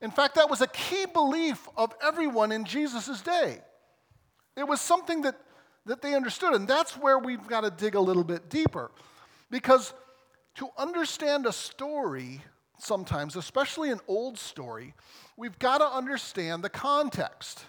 In 0.02 0.12
fact, 0.12 0.36
that 0.36 0.50
was 0.50 0.62
a 0.62 0.68
key 0.68 1.06
belief 1.14 1.68
of 1.78 1.94
everyone 2.02 2.52
in 2.52 2.66
Jesus' 2.66 3.22
day. 3.22 3.60
It 4.58 4.68
was 4.68 4.82
something 4.82 5.22
that, 5.22 5.36
that 5.86 6.02
they 6.02 6.16
understood, 6.16 6.54
and 6.54 6.68
that's 6.68 6.94
where 6.94 7.20
we've 7.20 7.48
got 7.48 7.62
to 7.62 7.72
dig 7.72 7.96
a 7.96 8.00
little 8.00 8.24
bit 8.24 8.50
deeper. 8.50 8.92
Because 9.50 9.94
to 10.56 10.70
understand 10.78 11.46
a 11.46 11.54
story, 11.54 12.42
sometimes, 12.80 13.36
especially 13.36 13.92
an 13.92 14.00
old 14.08 14.40
story, 14.40 14.94
we've 15.38 15.58
got 15.60 15.78
to 15.78 15.88
understand 15.88 16.64
the 16.64 16.70
context. 16.70 17.64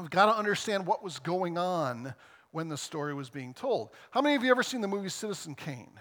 We've 0.00 0.10
got 0.10 0.26
to 0.26 0.36
understand 0.36 0.86
what 0.86 1.04
was 1.04 1.18
going 1.18 1.58
on 1.58 2.14
when 2.52 2.68
the 2.68 2.76
story 2.76 3.14
was 3.14 3.28
being 3.28 3.52
told. 3.52 3.90
How 4.10 4.20
many 4.20 4.36
of 4.36 4.44
you 4.44 4.50
ever 4.50 4.62
seen 4.62 4.80
the 4.80 4.88
movie 4.88 5.08
Citizen 5.08 5.54
Kane? 5.54 5.98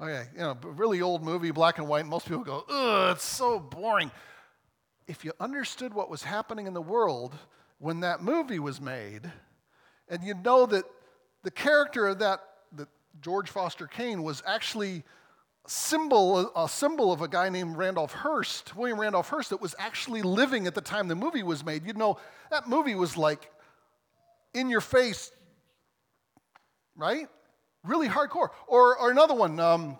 Okay, 0.00 0.28
you 0.32 0.40
know, 0.40 0.56
really 0.62 1.02
old 1.02 1.24
movie, 1.24 1.50
black 1.50 1.78
and 1.78 1.88
white, 1.88 2.06
most 2.06 2.26
people 2.28 2.44
go, 2.44 2.64
ugh, 2.68 3.16
it's 3.16 3.24
so 3.24 3.58
boring. 3.58 4.12
If 5.08 5.24
you 5.24 5.32
understood 5.40 5.92
what 5.92 6.08
was 6.08 6.22
happening 6.22 6.68
in 6.68 6.72
the 6.72 6.80
world 6.80 7.34
when 7.78 8.00
that 8.00 8.22
movie 8.22 8.60
was 8.60 8.80
made, 8.80 9.30
and 10.08 10.22
you 10.22 10.34
know 10.34 10.66
that 10.66 10.84
the 11.42 11.50
character 11.50 12.06
of 12.06 12.20
that, 12.20 12.40
that 12.76 12.88
George 13.20 13.50
Foster 13.50 13.88
Kane 13.88 14.22
was 14.22 14.40
actually 14.46 15.02
symbol, 15.66 16.52
a 16.54 16.68
symbol 16.68 17.12
of 17.12 17.20
a 17.20 17.28
guy 17.28 17.48
named 17.48 17.76
Randolph 17.76 18.12
Hearst, 18.12 18.76
William 18.76 19.00
Randolph 19.00 19.28
Hearst, 19.28 19.50
that 19.50 19.60
was 19.60 19.74
actually 19.80 20.22
living 20.22 20.68
at 20.68 20.76
the 20.76 20.80
time 20.80 21.08
the 21.08 21.16
movie 21.16 21.42
was 21.42 21.64
made. 21.64 21.84
You'd 21.84 21.98
know 21.98 22.18
that 22.50 22.68
movie 22.68 22.94
was 22.94 23.16
like 23.16 23.50
in 24.58 24.70
your 24.70 24.80
face, 24.80 25.30
right? 26.96 27.28
really 27.84 28.08
hardcore. 28.08 28.50
Or, 28.66 28.96
or 28.96 29.10
another 29.10 29.34
one, 29.34 29.58
um, 29.60 29.98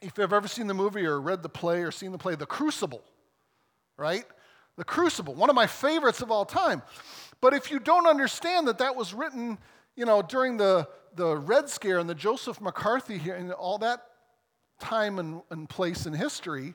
if 0.00 0.16
you've 0.18 0.32
ever 0.32 0.48
seen 0.48 0.66
the 0.66 0.74
movie 0.74 1.04
or 1.04 1.20
read 1.20 1.42
the 1.42 1.48
play 1.48 1.82
or 1.82 1.90
seen 1.90 2.12
the 2.12 2.18
play, 2.18 2.34
The 2.34 2.46
Crucible, 2.46 3.02
right? 3.96 4.24
The 4.76 4.84
Crucible, 4.84 5.34
one 5.34 5.50
of 5.50 5.56
my 5.56 5.66
favorites 5.66 6.22
of 6.22 6.30
all 6.30 6.44
time. 6.44 6.82
But 7.40 7.54
if 7.54 7.70
you 7.70 7.78
don't 7.78 8.06
understand 8.06 8.68
that 8.68 8.78
that 8.78 8.96
was 8.96 9.12
written, 9.14 9.58
you 9.96 10.04
know, 10.04 10.22
during 10.22 10.56
the, 10.56 10.88
the 11.14 11.36
Red 11.36 11.68
Scare 11.68 11.98
and 11.98 12.08
the 12.08 12.14
Joseph 12.14 12.60
McCarthy 12.60 13.18
here 13.18 13.34
and 13.34 13.52
all 13.52 13.78
that 13.78 14.02
time 14.80 15.18
and, 15.18 15.42
and 15.50 15.68
place 15.68 16.06
in 16.06 16.12
history, 16.12 16.74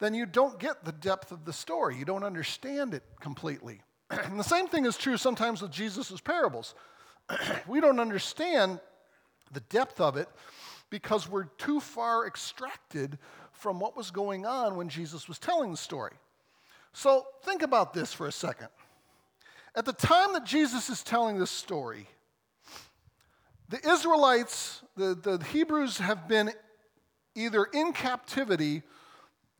then 0.00 0.14
you 0.14 0.26
don't 0.26 0.58
get 0.58 0.84
the 0.84 0.92
depth 0.92 1.32
of 1.32 1.44
the 1.44 1.52
story. 1.52 1.96
You 1.96 2.04
don't 2.04 2.22
understand 2.22 2.94
it 2.94 3.02
completely. 3.20 3.80
and 4.10 4.38
the 4.38 4.44
same 4.44 4.68
thing 4.68 4.84
is 4.86 4.96
true 4.96 5.16
sometimes 5.16 5.62
with 5.62 5.70
Jesus' 5.70 6.20
parables. 6.20 6.74
we 7.68 7.80
don't 7.80 8.00
understand 8.00 8.80
the 9.52 9.60
depth 9.60 10.00
of 10.00 10.16
it 10.16 10.28
because 10.90 11.28
we're 11.28 11.44
too 11.44 11.80
far 11.80 12.26
extracted 12.26 13.18
from 13.52 13.80
what 13.80 13.96
was 13.96 14.10
going 14.10 14.46
on 14.46 14.76
when 14.76 14.88
Jesus 14.88 15.28
was 15.28 15.38
telling 15.38 15.70
the 15.70 15.76
story. 15.76 16.12
So 16.92 17.26
think 17.42 17.62
about 17.62 17.92
this 17.92 18.12
for 18.12 18.26
a 18.26 18.32
second. 18.32 18.68
At 19.74 19.84
the 19.84 19.92
time 19.92 20.32
that 20.32 20.44
Jesus 20.44 20.88
is 20.88 21.02
telling 21.02 21.38
this 21.38 21.50
story, 21.50 22.08
the 23.68 23.86
Israelites, 23.86 24.82
the, 24.96 25.14
the 25.14 25.44
Hebrews, 25.44 25.98
have 25.98 26.26
been 26.26 26.50
either 27.34 27.64
in 27.64 27.92
captivity 27.92 28.82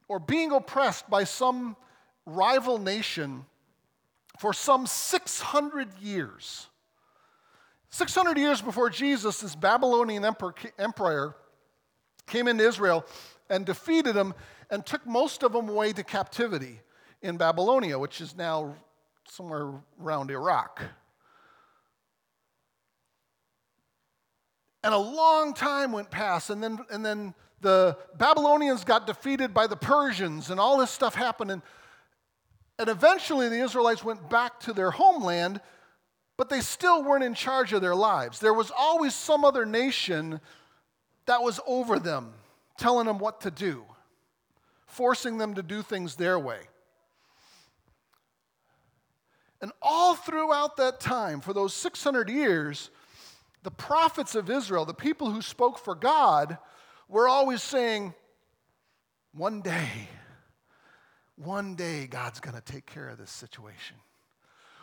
or 0.09 0.19
being 0.19 0.51
oppressed 0.53 1.09
by 1.11 1.25
some 1.25 1.77
rival 2.25 2.79
nation 2.79 3.45
for 4.39 4.53
some 4.53 4.87
600 4.87 5.99
years. 6.01 6.69
600 7.91 8.37
years 8.39 8.61
before 8.61 8.91
Jesus, 8.91 9.41
this 9.41 9.55
Babylonian 9.55 10.25
emperor 10.25 11.37
came 12.27 12.49
into 12.49 12.67
Israel 12.67 13.05
and 13.51 13.65
defeated 13.65 14.15
them 14.15 14.35
and 14.71 14.85
took 14.85 15.07
most 15.07 15.43
of 15.43 15.53
them 15.53 15.69
away 15.69 15.93
to 15.93 16.05
captivity 16.05 16.81
in 17.23 17.37
Babylonia, 17.37 17.99
which 17.99 18.21
is 18.21 18.37
now 18.37 18.75
somewhere 19.29 19.73
around 20.01 20.31
Iraq. 20.31 20.83
And 24.85 24.95
a 24.95 24.99
long 24.99 25.55
time 25.55 25.91
went 25.91 26.11
past, 26.11 26.51
and 26.51 26.63
then, 26.63 26.79
and 26.91 27.05
then 27.05 27.35
the 27.61 27.97
Babylonians 28.17 28.85
got 28.85 29.07
defeated 29.07 29.53
by 29.53 29.67
the 29.67 29.77
Persians, 29.77 30.51
and 30.51 30.61
all 30.61 30.79
this 30.79 30.91
stuff 30.91 31.15
happened. 31.15 31.51
And, 31.51 31.63
and 32.79 32.89
eventually 32.89 33.49
the 33.49 33.61
Israelites 33.61 34.05
went 34.05 34.29
back 34.31 34.61
to 34.61 34.73
their 34.73 34.91
homeland 34.91 35.61
but 36.39 36.49
they 36.49 36.61
still 36.61 37.03
weren't 37.03 37.25
in 37.25 37.35
charge 37.35 37.73
of 37.75 37.83
their 37.83 37.97
lives. 37.97 38.39
There 38.39 38.55
was 38.55 38.71
always 38.75 39.15
some 39.15 39.45
other 39.45 39.67
nation 39.67 40.41
that 41.27 41.43
was 41.43 41.61
over 41.67 41.99
them, 41.99 42.33
telling 42.79 43.07
them 43.07 43.19
what 43.19 43.43
to 43.43 43.51
do, 43.51 43.85
forcing 44.87 45.37
them 45.37 45.55
to 45.57 45.63
do 45.63 45.83
things 45.83 46.15
their 46.15 46.39
way. 46.39 46.61
And 49.61 49.73
all 49.83 50.15
throughout 50.15 50.77
that 50.77 51.01
time, 51.01 51.41
for 51.41 51.53
those 51.53 51.75
600 51.75 52.31
years, 52.31 52.91
the 53.65 53.73
prophets 53.73 54.37
of 54.37 54.49
Israel, 54.49 54.85
the 54.85 54.95
people 54.95 55.33
who 55.33 55.43
spoke 55.43 55.81
for 55.81 55.97
God, 55.97 56.57
were 57.09 57.29
always 57.29 57.61
saying, 57.61 58.15
one 59.33 59.61
day, 59.61 60.09
one 61.43 61.75
day 61.75 62.07
God's 62.07 62.41
going 62.41 62.57
to 62.57 62.61
take 62.61 62.87
care 62.87 63.09
of 63.09 63.19
this 63.19 63.31
situation. 63.31 63.97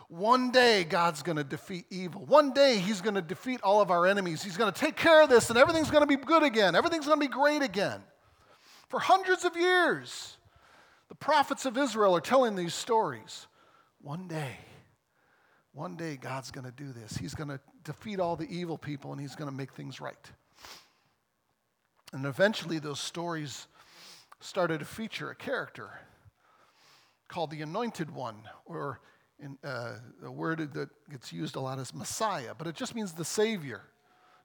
One 0.08 0.52
day, 0.52 0.84
God's 0.84 1.24
going 1.24 1.38
to 1.38 1.44
defeat 1.44 1.86
evil. 1.90 2.26
One 2.26 2.54
day, 2.54 2.78
He's 2.78 3.02
going 3.02 3.16
to 3.16 3.24
defeat 3.24 3.62
all 3.64 3.82
of 3.82 3.90
our 3.90 4.06
enemies. 4.06 4.44
He's 4.44 4.56
going 4.56 4.72
to 4.72 4.80
take 4.80 4.96
care 4.96 5.24
of 5.24 5.30
this, 5.30 5.50
and 5.50 5.58
everything's 5.58 5.90
going 5.90 6.04
to 6.04 6.08
be 6.08 6.16
good 6.16 6.44
again. 6.44 6.76
Everything's 6.76 7.08
going 7.08 7.20
to 7.20 7.28
be 7.28 7.32
great 7.32 7.64
again. 7.64 8.02
For 8.88 9.00
hundreds 9.00 9.46
of 9.46 9.58
years, 9.58 10.38
the 11.10 11.16
prophets 11.16 11.66
of 11.66 11.76
Israel 11.78 12.16
are 12.16 12.22
telling 12.22 12.56
these 12.56 12.76
stories. 12.76 13.48
One 14.00 14.28
day, 14.28 14.58
one 15.74 15.96
day, 15.96 16.18
God's 16.18 16.52
going 16.52 16.66
to 16.66 16.72
do 16.72 16.94
this. 16.94 17.18
He's 17.18 17.34
going 17.34 17.50
to 17.50 17.60
defeat 17.84 18.20
all 18.20 18.36
the 18.36 18.48
evil 18.48 18.78
people, 18.78 19.12
and 19.12 19.20
He's 19.20 19.36
going 19.36 19.50
to 19.50 19.56
make 19.56 19.74
things 19.74 20.00
right. 20.00 20.32
And 22.14 22.28
eventually, 22.28 22.78
those 22.78 23.00
stories 23.00 23.66
started 24.40 24.80
to 24.80 24.86
feature 24.86 25.32
a 25.32 25.36
character 25.36 25.90
called 27.28 27.52
the 27.52 27.62
Anointed 27.62 28.12
One, 28.12 28.38
or 28.66 29.00
in, 29.40 29.58
uh, 29.64 29.96
a 30.24 30.32
word 30.32 30.74
that 30.74 30.90
gets 31.10 31.34
used 31.34 31.56
a 31.56 31.60
lot 31.60 31.80
is 31.80 31.94
Messiah, 31.94 32.54
but 32.58 32.68
it 32.68 32.76
just 32.76 32.96
means 32.96 33.14
the 33.14 33.26
Savior. 33.26 33.82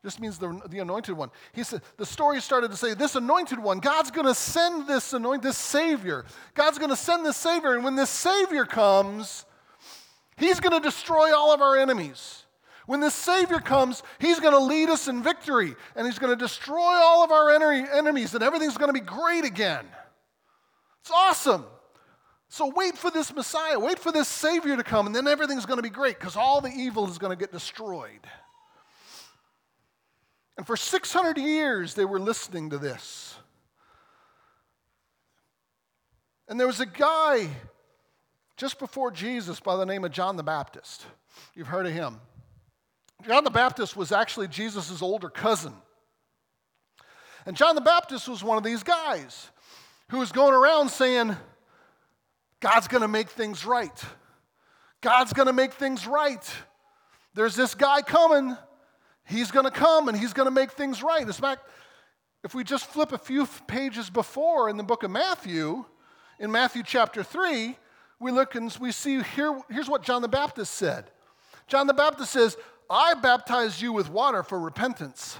Just 0.03 0.19
means 0.19 0.39
the, 0.39 0.59
the 0.71 0.79
anointed 0.79 1.15
one. 1.15 1.31
He 1.53 1.63
said 1.63 1.83
the 1.99 2.07
story 2.07 2.41
started 2.41 2.71
to 2.71 2.77
say 2.77 2.95
this 2.95 3.17
anointed 3.17 3.59
one, 3.59 3.81
God's 3.81 4.11
going 4.11 4.27
to 4.27 4.35
send 4.35 4.87
this 4.87 5.13
anointed, 5.13 5.43
this 5.43 5.59
Savior. 5.59 6.25
God's 6.55 6.79
going 6.79 6.91
to 6.91 6.97
send 6.97 7.27
this 7.27 7.37
Savior, 7.37 7.75
and 7.75 7.85
when 7.85 7.97
this 7.97 8.09
Savior 8.09 8.65
comes, 8.65 9.45
He's 10.39 10.59
going 10.59 10.73
to 10.73 10.81
destroy 10.81 11.37
all 11.37 11.53
of 11.53 11.61
our 11.61 11.77
enemies. 11.77 12.45
When 12.87 13.01
this 13.01 13.15
Savior 13.15 13.59
comes, 13.59 14.03
He's 14.19 14.41
going 14.41 14.55
to 14.55 14.59
lead 14.59 14.89
us 14.89 15.07
in 15.07 15.23
victory, 15.23 15.75
and 15.95 16.07
He's 16.07 16.19
going 16.19 16.37
to 16.37 16.43
destroy 16.43 16.81
all 16.81 17.23
of 17.23 17.31
our 17.31 17.51
enemies, 17.51 18.35
and 18.35 18.43
everything's 18.43 18.79
going 18.79 18.89
to 18.89 18.99
be 18.99 19.05
great 19.05 19.45
again. 19.45 19.85
It's 21.03 21.11
awesome. 21.11 21.67
So 22.53 22.67
wait 22.75 22.99
for 22.99 23.13
this 23.13 23.33
Messiah, 23.33 23.79
wait 23.79 24.01
for 24.01 24.11
this 24.11 24.27
Savior 24.27 24.77
to 24.77 24.83
come, 24.83 25.07
and 25.07 25.15
then 25.15 25.29
everything's 25.29 25.67
going 25.67 25.79
to 25.79 25.85
be 25.85 25.89
great 25.89 26.19
because 26.19 26.35
all 26.35 26.61
the 26.61 26.69
evil 26.69 27.09
is 27.09 27.17
going 27.17 27.31
to 27.31 27.39
get 27.39 27.53
destroyed. 27.53 28.27
And 30.57 30.67
for 30.67 30.77
600 30.77 31.39
years, 31.39 31.95
they 31.95 32.05
were 32.05 32.19
listening 32.19 32.71
to 32.71 32.79
this. 32.79 33.37
And 36.49 36.59
there 36.59 36.67
was 36.67 36.81
a 36.81 36.87
guy 36.87 37.49
just 38.57 38.81
before 38.81 39.13
Jesus 39.13 39.61
by 39.61 39.77
the 39.77 39.87
name 39.87 40.05
of 40.05 40.11
John 40.11 40.37
the 40.37 40.43
Baptist. 40.43 41.07
You've 41.55 41.69
heard 41.69 41.87
of 41.87 41.93
him. 41.93 42.17
John 43.25 43.45
the 43.45 43.51
Baptist 43.51 43.97
was 43.97 44.11
actually 44.11 44.49
Jesus' 44.49 45.01
older 45.01 45.31
cousin. 45.31 45.73
And 47.47 47.57
John 47.57 47.77
the 47.77 47.81
Baptist 47.81 48.29
was 48.29 48.43
one 48.43 48.59
of 48.59 48.65
these 48.65 48.83
guys 48.83 49.51
who 50.09 50.19
was 50.19 50.33
going 50.33 50.53
around 50.53 50.89
saying, 50.89 51.37
God's 52.61 52.89
going 52.89 53.03
to 53.03 53.09
make 53.09 53.31
things 53.31 53.65
right. 53.65 54.05
God's 55.01 55.33
going 55.33 55.47
to 55.47 55.53
make 55.53 55.73
things 55.73 56.07
right. 56.07 56.45
There's 57.35 57.57
this 57.57 57.75
guy 57.75 58.03
coming. 58.03 58.57
He's 59.25 59.51
going 59.51 59.65
to 59.65 59.71
come 59.71 60.09
and 60.09 60.19
he's 60.19 60.33
going 60.33 60.47
to 60.47 60.51
make 60.51 60.73
things 60.73 61.03
right. 61.03 61.23
In 61.23 61.33
fact, 61.33 61.67
if 62.45 62.55
we 62.55 62.65
just 62.65 62.87
flip 62.87 63.13
a 63.13 63.19
few 63.19 63.47
pages 63.67 64.11
before 64.11 64.69
in 64.69 64.77
the 64.77 64.83
book 64.83 65.03
of 65.03 65.11
Matthew, 65.11 65.85
in 66.39 66.51
Matthew 66.51 66.83
chapter 66.83 67.23
3, 67.23 67.77
we 68.19 68.33
look 68.33 68.55
and 68.55 68.75
we 68.81 68.93
see 68.93 69.23
here, 69.23 69.59
here's 69.71 69.89
what 69.89 70.03
John 70.03 70.23
the 70.23 70.29
Baptist 70.29 70.75
said. 70.75 71.11
John 71.67 71.87
the 71.87 71.95
Baptist 71.95 72.33
says, 72.33 72.57
I 72.91 73.15
baptize 73.15 73.81
you 73.81 73.93
with 73.93 74.11
water 74.11 74.43
for 74.43 74.59
repentance. 74.59 75.39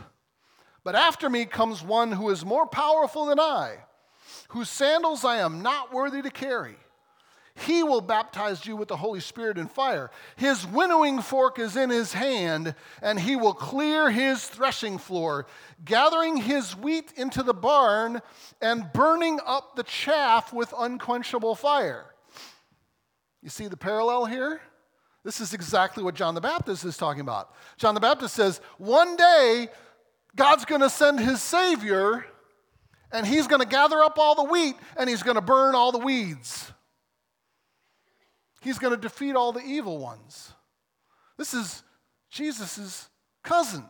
But 0.85 0.95
after 0.95 1.29
me 1.29 1.45
comes 1.45 1.83
one 1.83 2.13
who 2.13 2.31
is 2.31 2.45
more 2.45 2.67
powerful 2.67 3.27
than 3.27 3.41
I, 3.41 3.79
whose 4.49 4.71
sandals 4.71 5.25
I 5.25 5.39
am 5.39 5.63
not 5.63 5.93
worthy 5.93 6.23
to 6.23 6.31
carry. 6.31 6.77
He 7.55 7.83
will 7.83 8.01
baptize 8.01 8.65
you 8.65 8.77
with 8.77 8.89
the 8.89 8.97
Holy 8.97 9.21
Spirit 9.21 9.59
and 9.59 9.71
fire. 9.71 10.11
His 10.37 10.67
winnowing 10.67 11.21
fork 11.21 11.59
is 11.59 11.77
in 11.77 11.91
his 11.91 12.13
hand, 12.13 12.75
and 13.03 13.21
he 13.21 13.37
will 13.37 13.55
clear 13.55 14.11
his 14.11 14.47
threshing 14.47 14.99
floor, 14.99 15.47
gathering 15.85 16.37
his 16.37 16.77
wheat 16.77 17.13
into 17.17 17.43
the 17.43 17.55
barn 17.55 18.23
and 18.63 18.93
burning 18.93 19.41
up 19.47 19.77
the 19.77 19.83
chaff 19.83 20.53
with 20.53 20.73
unquenchable 20.79 21.55
fire. 21.55 22.07
You 23.43 23.51
see 23.51 23.69
the 23.69 23.77
parallel 23.77 24.27
here? 24.27 24.61
This 25.25 25.41
is 25.41 25.53
exactly 25.53 26.03
what 26.03 26.15
John 26.15 26.35
the 26.35 26.41
Baptist 26.41 26.85
is 26.85 26.97
talking 26.97 27.21
about. 27.21 27.55
John 27.77 27.95
the 27.95 28.01
Baptist 28.01 28.35
says, 28.35 28.61
one 28.79 29.17
day 29.17 29.69
God's 30.35 30.65
going 30.65 30.81
to 30.81 30.91
send 30.91 31.21
his 31.21 31.43
Savior, 31.43 32.25
and 33.13 33.27
he's 33.27 33.47
going 33.47 33.61
to 33.61 33.69
gather 33.69 33.99
up 34.03 34.19
all 34.19 34.35
the 34.35 34.45
wheat 34.45 34.77
and 34.97 35.11
he's 35.11 35.23
going 35.23 35.35
to 35.35 35.43
burn 35.43 35.75
all 35.75 35.93
the 35.93 35.99
weeds. 35.99 36.73
He's 38.61 38.79
going 38.79 38.95
to 38.95 39.01
defeat 39.01 39.35
all 39.35 39.53
the 39.53 39.65
evil 39.65 39.99
ones. 39.99 40.53
This 41.37 41.55
is 41.55 41.83
Jesus' 42.31 43.09
cousin 43.43 43.85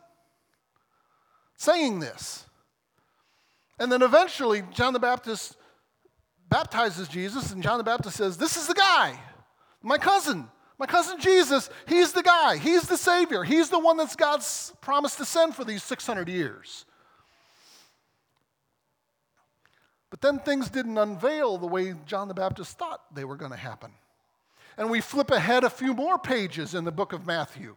saying 1.57 2.00
this. 2.00 2.47
And 3.79 3.91
then 3.91 4.03
eventually, 4.03 4.62
John 4.73 4.93
the 4.93 5.00
Baptist 5.00 5.57
baptizes 6.49 7.09
Jesus, 7.09 7.53
and 7.53 7.62
John 7.62 7.79
the 7.79 7.85
Baptist 7.85 8.17
says, 8.17 8.37
This 8.37 8.57
is 8.57 8.67
the 8.67 8.75
guy, 8.75 9.19
my 9.83 9.99
cousin. 9.99 10.49
My 10.79 10.87
cousin 10.87 11.21
Jesus, 11.21 11.69
he's 11.87 12.12
the 12.12 12.23
guy. 12.23 12.57
He's 12.57 12.85
the 12.89 12.97
Savior. 12.97 13.45
He's 13.45 13.69
the 13.69 13.79
one 13.79 13.99
that's 13.99 14.17
God's 14.17 14.73
promised 14.81 15.19
to 15.19 15.27
send 15.27 15.55
for 15.55 15.62
these 15.62 15.83
600 15.83 16.27
years. 16.27 16.87
But 20.09 20.23
then 20.23 20.39
things 20.39 20.71
didn't 20.71 20.97
unveil 20.97 21.59
the 21.59 21.67
way 21.67 21.95
John 22.07 22.29
the 22.29 22.35
Baptist 22.35 22.79
thought 22.79 23.15
they 23.15 23.27
were 23.27 23.37
going 23.37 23.50
to 23.50 23.59
happen. 23.59 23.93
And 24.81 24.91
we 24.91 25.03
flip 25.03 25.31
ahead 25.31 25.63
a 25.63 25.69
few 25.69 25.93
more 25.93 26.19
pages 26.19 26.75
in 26.75 26.85
the 26.85 26.91
book 26.91 27.13
of 27.13 27.27
Matthew. 27.27 27.77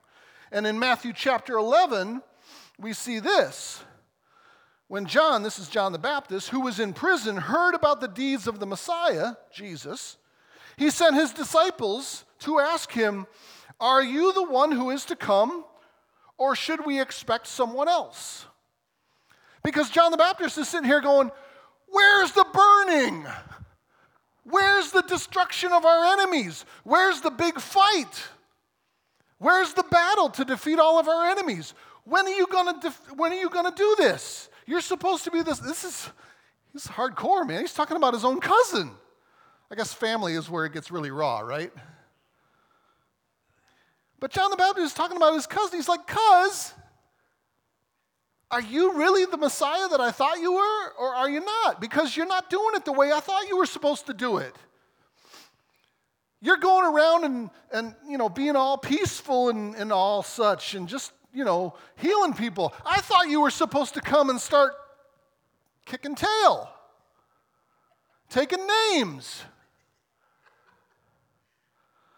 And 0.54 0.66
in 0.66 0.80
Matthew 0.80 1.12
chapter 1.14 1.58
11, 1.58 2.22
we 2.80 2.94
see 2.94 3.20
this. 3.20 3.84
When 4.88 5.06
John, 5.06 5.44
this 5.44 5.60
is 5.60 5.68
John 5.68 5.92
the 5.92 6.00
Baptist, 6.00 6.48
who 6.48 6.62
was 6.62 6.80
in 6.80 6.94
prison, 6.94 7.36
heard 7.36 7.76
about 7.76 8.00
the 8.00 8.08
deeds 8.08 8.48
of 8.48 8.62
the 8.62 8.66
Messiah, 8.66 9.34
Jesus, 9.54 10.16
he 10.78 10.90
sent 10.90 11.16
his 11.16 11.34
disciples 11.34 12.24
to 12.40 12.60
ask 12.60 12.90
him, 12.90 13.28
Are 13.82 14.02
you 14.02 14.32
the 14.32 14.50
one 14.50 14.72
who 14.72 14.90
is 14.90 15.04
to 15.08 15.18
come, 15.18 15.66
or 16.38 16.56
should 16.56 16.86
we 16.86 17.02
expect 17.02 17.48
someone 17.48 17.90
else? 17.90 18.46
Because 19.62 19.90
John 19.90 20.12
the 20.12 20.18
Baptist 20.18 20.58
is 20.58 20.70
sitting 20.70 20.88
here 20.88 21.02
going, 21.02 21.32
Where's 21.90 22.32
the 22.32 22.46
burning? 22.54 23.28
Where's 24.44 24.92
the 24.92 25.02
destruction 25.02 25.72
of 25.72 25.86
our 25.86 26.06
enemies? 26.14 26.66
Where's 26.84 27.22
the 27.22 27.32
big 27.32 27.60
fight? 27.60 28.28
Where's 29.38 29.74
the 29.74 29.84
battle 29.84 30.30
to 30.30 30.46
defeat 30.46 30.80
all 30.80 31.00
of 31.00 31.08
our 31.08 31.26
enemies? 31.28 31.74
When 32.06 32.26
are 32.26 32.36
you 32.36 32.48
gonna 32.48 32.80
def- 32.80 33.14
when 33.16 33.32
are 33.32 33.40
you 33.40 33.50
gonna 33.50 33.74
do 33.76 33.96
this? 33.98 34.50
You're 34.66 34.82
supposed 34.82 35.24
to 35.26 35.32
be 35.32 35.42
this. 35.42 35.60
This 35.60 35.84
is 35.84 36.10
he's 36.72 36.88
hardcore, 36.88 37.48
man. 37.48 37.62
He's 37.62 37.74
talking 37.74 37.98
about 37.98 38.14
his 38.14 38.26
own 38.26 38.40
cousin. 38.40 38.92
I 39.72 39.76
guess 39.76 39.94
family 39.94 40.34
is 40.34 40.50
where 40.50 40.66
it 40.66 40.74
gets 40.74 40.92
really 40.92 41.12
raw, 41.12 41.40
right? 41.40 41.72
But 44.20 44.32
John 44.32 44.52
the 44.52 44.58
Baptist 44.58 44.86
is 44.86 44.94
talking 44.94 45.18
about 45.18 45.34
his 45.34 45.48
cousin. 45.48 45.78
He's 45.78 45.90
like, 45.90 46.08
cuz, 46.08 46.74
are 48.52 48.62
you 48.62 48.94
really 48.94 49.26
the 49.26 49.38
Messiah 49.38 49.88
that 49.90 50.00
I 50.00 50.12
thought 50.12 50.40
you 50.40 50.54
were, 50.54 50.94
or 51.00 51.16
are 51.16 51.30
you 51.30 51.44
not? 51.44 51.82
Because 51.82 52.16
you're 52.16 52.28
not 52.28 52.50
doing 52.50 52.76
it 52.76 52.86
the 52.86 52.92
way 52.92 53.12
I 53.12 53.20
thought 53.20 53.48
you 53.48 53.58
were 53.58 53.66
supposed 53.66 54.06
to 54.08 54.14
do 54.14 54.38
it. 54.38 54.56
You're 56.40 56.58
going 56.58 56.94
around 56.94 57.24
and, 57.24 57.50
and 57.72 57.96
you 58.08 58.18
know, 58.18 58.30
being 58.30 58.56
all 58.56 58.78
peaceful 58.78 59.50
and, 59.50 59.76
and 59.76 59.92
all 59.92 60.22
such 60.24 60.76
and 60.76 60.88
just, 60.88 61.14
you 61.34 61.46
know, 61.46 61.74
healing 61.96 62.34
people. 62.34 62.74
I 62.86 63.00
thought 63.00 63.30
you 63.30 63.42
were 63.42 63.50
supposed 63.50 63.94
to 63.94 64.02
come 64.02 64.30
and 64.30 64.40
start 64.40 64.74
kicking 65.86 66.16
tail, 66.16 66.70
taking 68.30 68.60
names. 68.92 69.44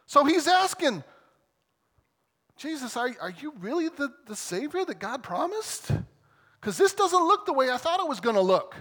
So 0.08 0.26
he's 0.26 0.48
asking, 0.48 1.04
Jesus, 2.58 2.98
are, 2.98 3.12
are 3.22 3.34
you 3.42 3.54
really 3.60 3.90
the, 3.90 4.12
the 4.28 4.36
Savior 4.36 4.86
that 4.86 5.00
God 5.00 5.24
promised? 5.24 5.92
Because 6.66 6.80
this 6.80 6.96
doesn't 6.96 7.28
look 7.28 7.46
the 7.46 7.54
way 7.54 7.70
I 7.70 7.78
thought 7.78 8.00
it 8.00 8.08
was 8.08 8.20
going 8.20 8.34
to 8.36 8.42
look. 8.42 8.74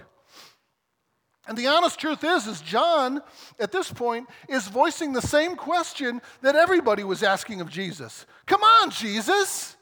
And 1.47 1.55
the 1.55 1.67
honest 1.67 1.99
truth 1.99 2.23
is, 2.23 2.47
is 2.47 2.59
John, 2.59 3.21
at 3.59 3.71
this 3.71 3.91
point, 3.91 4.27
is 4.49 4.67
voicing 4.67 5.13
the 5.13 5.21
same 5.21 5.55
question 5.55 6.19
that 6.41 6.55
everybody 6.55 7.03
was 7.03 7.21
asking 7.21 7.61
of 7.61 7.69
Jesus. 7.69 8.25
Come 8.47 8.63
on, 8.63 8.89
Jesus. 8.89 9.75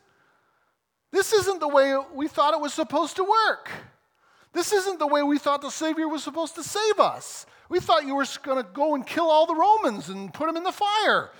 This 1.13 1.31
isn't 1.31 1.61
the 1.61 1.67
way 1.69 1.95
we 2.13 2.27
thought 2.27 2.53
it 2.53 2.59
was 2.59 2.73
supposed 2.73 3.15
to 3.15 3.23
work. 3.23 3.69
This 4.51 4.73
isn't 4.73 4.99
the 4.99 5.07
way 5.07 5.23
we 5.23 5.39
thought 5.39 5.61
the 5.61 5.69
Savior 5.69 6.09
was 6.09 6.25
supposed 6.25 6.55
to 6.55 6.63
save 6.63 6.99
us. 6.99 7.45
We 7.69 7.79
thought 7.79 8.05
you 8.05 8.15
were 8.15 8.25
going 8.43 8.61
to 8.61 8.69
go 8.69 8.95
and 8.95 9.07
kill 9.07 9.29
all 9.29 9.45
the 9.45 9.55
Romans 9.55 10.09
and 10.09 10.33
put 10.33 10.47
them 10.47 10.57
in 10.57 10.63
the 10.63 10.73
fire. 10.73 11.31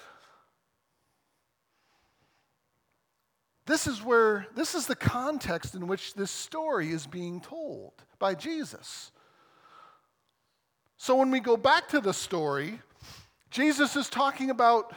This 3.66 3.88
is 3.88 4.04
where, 4.04 4.48
this 4.56 4.76
is 4.76 4.88
the 4.88 4.96
context 4.96 5.74
in 5.74 5.88
which 5.88 6.16
this 6.16 6.32
story 6.32 6.92
is 6.92 7.08
being 7.08 7.40
told 7.40 7.94
by 8.20 8.36
Jesus. 8.36 9.12
So 10.98 11.16
when 11.16 11.32
we 11.32 11.40
go 11.40 11.56
back 11.56 11.88
to 11.90 12.02
the 12.02 12.14
story, 12.14 12.80
Jesus 13.50 13.96
is 13.96 14.10
talking 14.10 14.50
about 14.50 14.94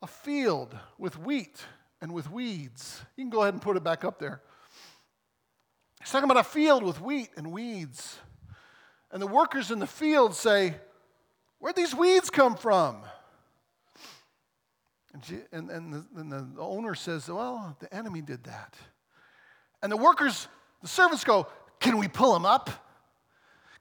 a 0.00 0.06
field 0.06 0.76
with 0.98 1.18
wheat 1.18 1.64
and 2.00 2.12
with 2.12 2.30
weeds. 2.30 3.00
You 3.16 3.24
can 3.24 3.30
go 3.30 3.42
ahead 3.42 3.54
and 3.54 3.62
put 3.62 3.76
it 3.76 3.84
back 3.84 4.04
up 4.04 4.18
there. 4.18 4.42
He's 6.00 6.10
talking 6.10 6.30
about 6.30 6.44
a 6.44 6.48
field 6.48 6.82
with 6.82 7.00
wheat 7.00 7.30
and 7.36 7.52
weeds. 7.52 8.18
And 9.12 9.22
the 9.22 9.26
workers 9.26 9.70
in 9.70 9.78
the 9.78 9.86
field 9.86 10.34
say, 10.34 10.74
Where'd 11.58 11.76
these 11.76 11.94
weeds 11.94 12.28
come 12.28 12.56
from? 12.56 13.02
And, 15.12 15.70
and, 15.70 15.92
the, 15.92 16.06
and 16.16 16.32
the 16.32 16.60
owner 16.60 16.94
says, 16.94 17.28
Well, 17.28 17.76
the 17.80 17.92
enemy 17.94 18.22
did 18.22 18.44
that. 18.44 18.76
And 19.82 19.92
the 19.92 19.96
workers, 19.96 20.48
the 20.80 20.88
servants 20.88 21.24
go, 21.24 21.46
Can 21.80 21.98
we 21.98 22.08
pull 22.08 22.32
them 22.32 22.46
up? 22.46 22.70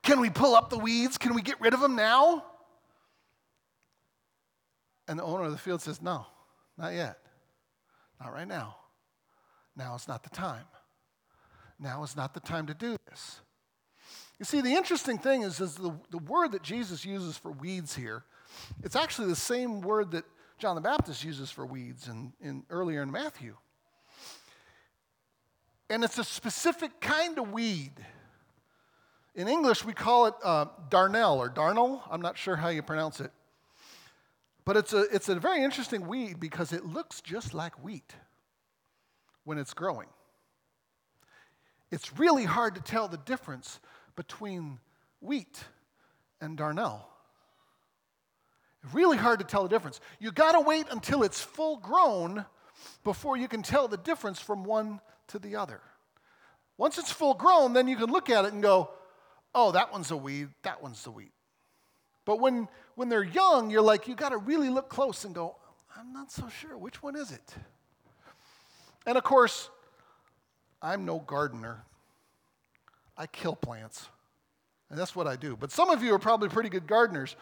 Can 0.04 0.20
we 0.20 0.30
pull 0.30 0.56
up 0.56 0.70
the 0.70 0.78
weeds? 0.78 1.18
Can 1.18 1.34
we 1.34 1.42
get 1.42 1.62
rid 1.62 1.74
of 1.74 1.80
them 1.80 1.96
now? 1.96 2.44
And 5.08 5.20
the 5.20 5.24
owner 5.24 5.44
of 5.44 5.52
the 5.52 5.58
field 5.58 5.82
says, 5.82 6.02
No, 6.02 6.26
not 6.78 6.94
yet. 6.94 7.18
Not 8.20 8.34
right 8.34 8.48
now. 8.48 8.76
Now 9.76 9.96
is 9.96 10.08
not 10.08 10.24
the 10.24 10.30
time. 10.30 10.66
Now 11.80 12.04
is 12.04 12.16
not 12.16 12.34
the 12.34 12.40
time 12.40 12.68
to 12.68 12.74
do 12.74 12.98
this. 13.10 13.42
You 14.38 14.46
see, 14.46 14.62
the 14.62 14.74
interesting 14.74 15.18
thing 15.18 15.44
is, 15.44 15.60
is 15.60 15.76
the, 15.76 15.94
the 16.10 16.18
word 16.18 16.52
that 16.52 16.62
Jesus 16.62 17.06
uses 17.06 17.38
for 17.38 17.52
weeds 17.52 17.96
here, 17.96 18.24
it's 18.84 18.96
actually 18.96 19.28
the 19.28 19.36
same 19.36 19.82
word 19.82 20.12
that 20.12 20.26
John 20.62 20.76
the 20.76 20.82
Baptist 20.82 21.24
uses 21.24 21.50
for 21.50 21.66
weeds 21.66 22.08
in, 22.08 22.34
in, 22.40 22.64
earlier 22.70 23.02
in 23.02 23.12
Matthew. 23.12 23.56
And 25.90 26.04
it's 26.04 26.20
a 26.20 26.24
specific 26.24 27.02
kind 27.02 27.40
of 27.40 27.52
weed. 27.52 27.94
In 29.34 29.48
English, 29.48 29.84
we 29.84 29.94
call 29.94 30.28
it 30.28 30.36
uh, 30.44 30.66
darnel 30.88 31.38
or 31.38 31.50
darnel. 31.50 32.04
I'm 32.12 32.22
not 32.22 32.38
sure 32.38 32.56
how 32.56 32.68
you 32.68 32.84
pronounce 32.84 33.20
it. 33.20 33.32
But 34.64 34.78
it's 34.78 34.94
a, 34.94 35.02
it's 35.12 35.30
a 35.30 35.36
very 35.40 35.64
interesting 35.64 36.08
weed 36.08 36.40
because 36.40 36.74
it 36.74 36.86
looks 36.86 37.22
just 37.22 37.56
like 37.56 37.84
wheat 37.84 38.14
when 39.46 39.58
it's 39.58 39.74
growing. 39.74 40.10
It's 41.90 42.20
really 42.20 42.46
hard 42.46 42.76
to 42.76 42.82
tell 42.82 43.08
the 43.08 43.18
difference 43.18 43.80
between 44.16 44.78
wheat 45.22 45.64
and 46.40 46.56
darnel. 46.56 47.02
Really 48.94 49.18
hard 49.18 49.40
to 49.40 49.46
tell 49.46 49.64
the 49.64 49.70
difference. 49.70 50.00
You 50.20 50.32
got 50.32 50.54
to 50.54 50.60
wait 50.60 50.88
until 50.90 51.24
it's 51.24 51.40
full 51.40 51.78
grown 51.78 52.46
before 53.04 53.38
you 53.38 53.48
can 53.48 53.62
tell 53.62 53.88
the 53.88 53.98
difference 53.98 54.40
from 54.40 54.64
one 54.64 55.00
to 55.28 55.40
the 55.40 55.56
other. 55.56 55.82
Once 56.78 56.98
it's 56.98 57.12
full 57.12 57.36
grown, 57.36 57.74
then 57.74 57.88
you 57.88 57.96
can 57.96 58.10
look 58.12 58.30
at 58.30 58.46
it 58.46 58.54
and 58.54 58.64
go, 58.64 58.90
oh, 59.54 59.72
that 59.72 59.92
one's 59.92 60.10
a 60.10 60.18
weed, 60.18 60.50
that 60.64 60.82
one's 60.82 61.04
the 61.04 61.12
wheat. 61.12 61.32
But 62.26 62.40
when, 62.40 62.68
when 62.96 63.10
they're 63.10 63.24
young, 63.24 63.70
you're 63.70 63.82
like, 63.82 64.08
you 64.08 64.16
got 64.16 64.30
to 64.30 64.38
really 64.38 64.70
look 64.70 64.90
close 64.90 65.26
and 65.26 65.36
go, 65.36 65.58
I'm 65.96 66.12
not 66.12 66.32
so 66.32 66.50
sure. 66.50 66.78
Which 66.78 67.04
one 67.04 67.16
is 67.16 67.32
it? 67.32 67.56
And 69.06 69.18
of 69.18 69.24
course, 69.24 69.70
I'm 70.82 71.06
no 71.06 71.20
gardener. 71.20 71.84
I 73.18 73.28
kill 73.28 73.56
plants. 73.56 74.10
And 74.92 75.00
that's 75.00 75.16
what 75.16 75.26
I 75.26 75.38
do. 75.38 75.56
But 75.56 75.72
some 75.72 75.90
of 75.90 76.04
you 76.04 76.14
are 76.14 76.20
probably 76.20 76.50
pretty 76.50 76.68
good 76.68 76.86
gardeners. 76.86 77.38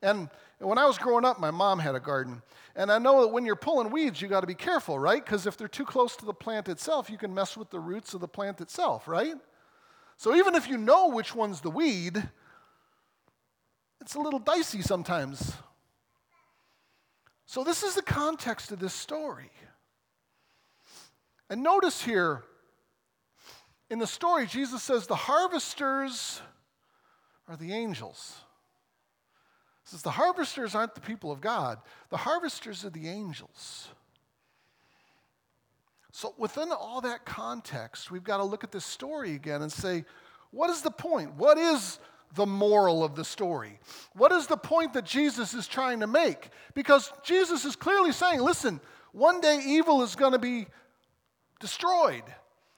And 0.00 0.30
when 0.58 0.78
I 0.78 0.86
was 0.86 0.96
growing 0.96 1.26
up, 1.26 1.38
my 1.38 1.50
mom 1.50 1.78
had 1.78 1.94
a 1.94 2.00
garden. 2.00 2.40
And 2.74 2.90
I 2.90 2.98
know 2.98 3.20
that 3.20 3.28
when 3.28 3.44
you're 3.44 3.56
pulling 3.56 3.90
weeds, 3.90 4.22
you 4.22 4.28
got 4.28 4.40
to 4.40 4.46
be 4.46 4.54
careful, 4.54 4.98
right? 4.98 5.22
Because 5.22 5.46
if 5.46 5.58
they're 5.58 5.68
too 5.68 5.84
close 5.84 6.16
to 6.16 6.24
the 6.24 6.32
plant 6.32 6.66
itself, 6.70 7.10
you 7.10 7.18
can 7.18 7.34
mess 7.34 7.58
with 7.58 7.68
the 7.68 7.78
roots 7.78 8.14
of 8.14 8.22
the 8.22 8.26
plant 8.26 8.62
itself, 8.62 9.06
right? 9.06 9.34
So 10.16 10.34
even 10.34 10.54
if 10.54 10.66
you 10.66 10.78
know 10.78 11.10
which 11.10 11.34
one's 11.34 11.60
the 11.60 11.70
weed, 11.70 12.26
it's 14.00 14.14
a 14.14 14.20
little 14.20 14.38
dicey 14.38 14.80
sometimes. 14.80 15.52
So 17.44 17.64
this 17.64 17.82
is 17.82 17.96
the 17.96 18.02
context 18.02 18.72
of 18.72 18.78
this 18.78 18.94
story. 18.94 19.50
And 21.50 21.62
notice 21.62 22.02
here, 22.02 22.44
in 23.90 23.98
the 23.98 24.06
story, 24.06 24.46
Jesus 24.46 24.82
says 24.82 25.06
the 25.06 25.14
harvesters 25.14 26.40
are 27.48 27.56
the 27.56 27.72
angels. 27.72 28.36
He 29.84 29.90
says 29.90 30.02
the 30.02 30.10
harvesters 30.10 30.74
aren't 30.74 30.94
the 30.94 31.00
people 31.00 31.30
of 31.30 31.40
God, 31.40 31.78
the 32.10 32.16
harvesters 32.16 32.84
are 32.84 32.90
the 32.90 33.08
angels. 33.08 33.88
So, 36.12 36.32
within 36.38 36.70
all 36.70 37.00
that 37.00 37.24
context, 37.24 38.10
we've 38.12 38.22
got 38.22 38.36
to 38.36 38.44
look 38.44 38.62
at 38.62 38.70
this 38.70 38.84
story 38.84 39.34
again 39.34 39.62
and 39.62 39.72
say, 39.72 40.04
what 40.52 40.70
is 40.70 40.80
the 40.80 40.90
point? 40.92 41.34
What 41.34 41.58
is 41.58 41.98
the 42.36 42.46
moral 42.46 43.02
of 43.02 43.16
the 43.16 43.24
story? 43.24 43.80
What 44.12 44.30
is 44.30 44.46
the 44.46 44.56
point 44.56 44.92
that 44.92 45.04
Jesus 45.04 45.54
is 45.54 45.66
trying 45.66 45.98
to 46.00 46.06
make? 46.06 46.50
Because 46.74 47.12
Jesus 47.24 47.64
is 47.64 47.74
clearly 47.74 48.12
saying, 48.12 48.40
listen, 48.40 48.80
one 49.10 49.40
day 49.40 49.60
evil 49.64 50.02
is 50.02 50.14
going 50.14 50.30
to 50.30 50.38
be 50.38 50.66
destroyed. 51.58 52.22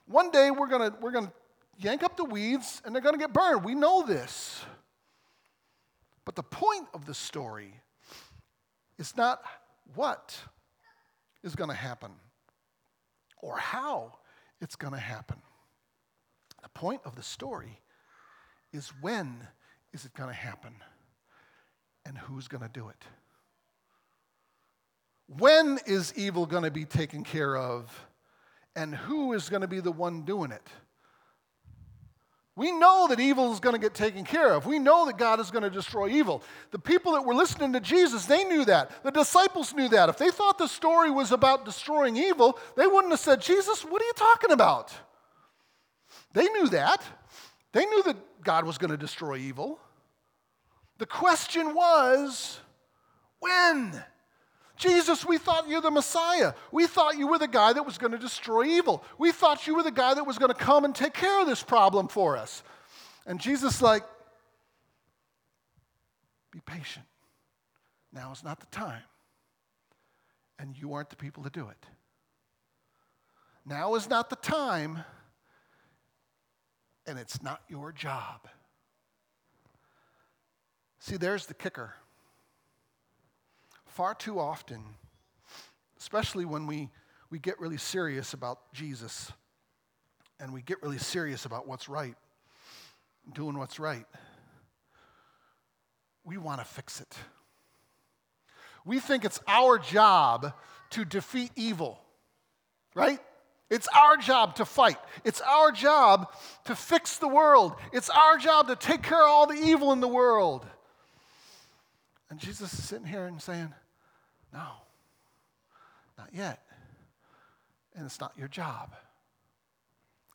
One 0.07 0.31
day 0.31 0.49
we're 0.49 0.67
going 0.67 0.91
to 0.91 0.97
we're 0.99 1.11
going 1.11 1.27
to 1.27 1.33
yank 1.77 2.03
up 2.03 2.17
the 2.17 2.25
weeds 2.25 2.81
and 2.85 2.93
they're 2.93 3.01
going 3.01 3.15
to 3.15 3.19
get 3.19 3.33
burned. 3.33 3.63
We 3.63 3.75
know 3.75 4.05
this. 4.05 4.63
But 6.25 6.35
the 6.35 6.43
point 6.43 6.87
of 6.93 7.05
the 7.05 7.13
story 7.13 7.73
is 8.97 9.15
not 9.15 9.41
what 9.95 10.37
is 11.43 11.55
going 11.55 11.69
to 11.69 11.75
happen 11.75 12.11
or 13.41 13.57
how 13.57 14.13
it's 14.59 14.75
going 14.75 14.93
to 14.93 14.99
happen. 14.99 15.37
The 16.63 16.69
point 16.69 17.01
of 17.05 17.15
the 17.15 17.23
story 17.23 17.79
is 18.73 18.91
when 18.99 19.47
is 19.93 20.05
it 20.05 20.13
going 20.13 20.29
to 20.29 20.35
happen 20.35 20.75
and 22.05 22.17
who's 22.17 22.47
going 22.47 22.63
to 22.63 22.69
do 22.69 22.89
it? 22.89 23.03
When 25.27 25.79
is 25.85 26.13
evil 26.15 26.45
going 26.45 26.63
to 26.63 26.71
be 26.71 26.85
taken 26.85 27.23
care 27.23 27.55
of 27.55 28.07
and 28.75 28.95
who 28.95 29.33
is 29.33 29.49
going 29.49 29.61
to 29.61 29.67
be 29.67 29.79
the 29.79 29.91
one 29.91 30.23
doing 30.23 30.51
it? 30.51 30.67
We 32.57 32.71
know 32.71 33.05
that 33.09 33.19
evil 33.19 33.53
is 33.53 33.59
going 33.59 33.75
to 33.75 33.79
get 33.79 33.93
taken 33.93 34.25
care 34.25 34.51
of. 34.51 34.65
We 34.65 34.79
know 34.79 35.05
that 35.05 35.19
God 35.19 35.39
is 35.39 35.51
going 35.51 35.63
to 35.63 35.69
destroy 35.69 36.09
evil. 36.09 36.41
The 36.71 36.79
people 36.79 37.11
that 37.11 37.23
were 37.23 37.35
listening 37.35 37.71
to 37.73 37.79
Jesus, 37.79 38.25
they 38.25 38.45
knew 38.45 38.65
that. 38.65 39.03
The 39.03 39.11
disciples 39.11 39.75
knew 39.75 39.87
that. 39.89 40.09
If 40.09 40.17
they 40.17 40.31
thought 40.31 40.57
the 40.57 40.67
story 40.67 41.11
was 41.11 41.31
about 41.31 41.65
destroying 41.65 42.17
evil, 42.17 42.57
they 42.75 42.87
wouldn't 42.87 43.13
have 43.13 43.19
said, 43.19 43.41
Jesus, 43.41 43.85
what 43.85 44.01
are 44.01 44.05
you 44.05 44.13
talking 44.15 44.51
about? 44.51 44.91
They 46.33 46.45
knew 46.49 46.67
that. 46.69 47.03
They 47.73 47.85
knew 47.85 48.01
that 48.03 48.17
God 48.43 48.65
was 48.65 48.79
going 48.79 48.89
to 48.89 48.97
destroy 48.97 49.37
evil. 49.37 49.79
The 50.97 51.05
question 51.05 51.75
was, 51.75 52.59
when? 53.39 54.03
Jesus, 54.77 55.25
we 55.25 55.37
thought 55.39 55.67
you're 55.67 55.81
the 55.81 55.91
Messiah. 55.91 56.53
We 56.71 56.85
thought 56.85 57.17
you 57.17 57.27
were 57.27 57.39
the 57.39 57.47
guy 57.47 57.73
that 57.73 57.83
was 57.83 57.97
going 57.97 58.11
to 58.11 58.19
destroy 58.19 58.65
evil. 58.65 59.03
We 59.17 59.31
thought 59.31 59.65
you 59.65 59.75
were 59.75 59.83
the 59.83 59.91
guy 59.91 60.13
that 60.13 60.25
was 60.25 60.37
going 60.37 60.53
to 60.53 60.57
come 60.57 60.85
and 60.85 60.93
take 60.93 61.13
care 61.13 61.41
of 61.41 61.47
this 61.47 61.63
problem 61.63 62.07
for 62.07 62.37
us. 62.37 62.63
And 63.25 63.39
Jesus, 63.39 63.81
like, 63.81 64.03
be 66.51 66.59
patient. 66.65 67.05
Now 68.13 68.31
is 68.31 68.43
not 68.43 68.59
the 68.59 68.67
time. 68.67 69.01
And 70.59 70.77
you 70.77 70.93
aren't 70.93 71.09
the 71.09 71.15
people 71.15 71.43
to 71.43 71.49
do 71.49 71.67
it. 71.69 71.85
Now 73.65 73.95
is 73.95 74.09
not 74.09 74.29
the 74.29 74.37
time, 74.37 75.03
and 77.05 77.19
it's 77.19 77.43
not 77.43 77.61
your 77.67 77.91
job. 77.91 78.47
See, 80.99 81.17
there's 81.17 81.47
the 81.47 81.53
kicker 81.53 81.93
far 83.97 84.13
too 84.13 84.39
often, 84.39 84.79
especially 85.97 86.45
when 86.45 86.67
we, 86.67 86.87
we 87.31 87.39
get 87.39 87.59
really 87.59 87.77
serious 87.77 88.35
about 88.35 88.71
Jesus 88.71 89.31
and 90.39 90.53
we 90.53 90.61
get 90.61 90.83
really 90.83 90.99
serious 90.99 91.45
about 91.45 91.67
what's 91.67 91.89
right, 91.89 92.13
doing 93.33 93.57
what's 93.57 93.79
right, 93.79 94.05
we 96.23 96.37
want 96.37 96.59
to 96.59 96.65
fix 96.65 97.01
it. 97.01 97.17
We 98.85 98.99
think 98.99 99.25
it's 99.25 99.39
our 99.47 99.79
job 99.79 100.53
to 100.91 101.03
defeat 101.03 101.49
evil, 101.55 101.99
right? 102.93 103.19
It's 103.71 103.87
our 103.97 104.15
job 104.15 104.57
to 104.57 104.65
fight. 104.65 104.99
It's 105.25 105.41
our 105.41 105.71
job 105.71 106.31
to 106.65 106.75
fix 106.75 107.17
the 107.17 107.27
world. 107.27 107.73
It's 107.91 108.11
our 108.11 108.37
job 108.37 108.67
to 108.67 108.75
take 108.75 109.01
care 109.01 109.23
of 109.23 109.27
all 109.27 109.47
the 109.47 109.55
evil 109.55 109.91
in 109.91 110.01
the 110.01 110.07
world. 110.07 110.67
And 112.29 112.39
Jesus 112.39 112.71
is 112.71 112.83
sitting 112.83 113.07
here 113.07 113.25
and 113.25 113.41
saying, 113.41 113.73
no, 114.53 114.67
not 116.17 116.29
yet. 116.33 116.61
And 117.95 118.05
it's 118.05 118.19
not 118.19 118.33
your 118.37 118.47
job. 118.47 118.93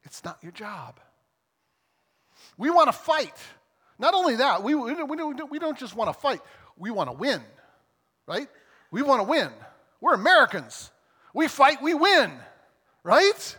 It's 0.04 0.24
not 0.24 0.38
your 0.42 0.52
job. 0.52 0.98
We 2.58 2.70
want 2.70 2.88
to 2.88 2.92
fight. 2.92 3.36
Not 3.98 4.14
only 4.14 4.36
that, 4.36 4.62
we, 4.62 4.74
we, 4.74 4.94
don't, 4.94 5.50
we 5.50 5.58
don't 5.58 5.78
just 5.78 5.94
want 5.94 6.12
to 6.12 6.20
fight, 6.20 6.40
we 6.76 6.90
want 6.90 7.08
to 7.08 7.12
win, 7.12 7.40
right? 8.26 8.48
We 8.90 9.02
want 9.02 9.20
to 9.20 9.28
win. 9.28 9.48
We're 10.00 10.14
Americans. 10.14 10.90
We 11.32 11.46
fight, 11.46 11.80
we 11.80 11.94
win, 11.94 12.32
right? 13.04 13.56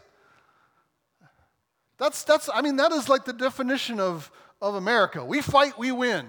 That's, 1.97 2.23
that's, 2.23 2.49
I 2.53 2.61
mean, 2.61 2.75
that 2.77 2.91
is 2.91 3.07
like 3.07 3.23
the 3.23 3.33
definition 3.33 3.99
of, 3.99 4.29
of 4.61 4.75
America. 4.75 5.23
We 5.23 5.41
fight, 5.41 5.79
we 5.79 5.91
win. 5.91 6.27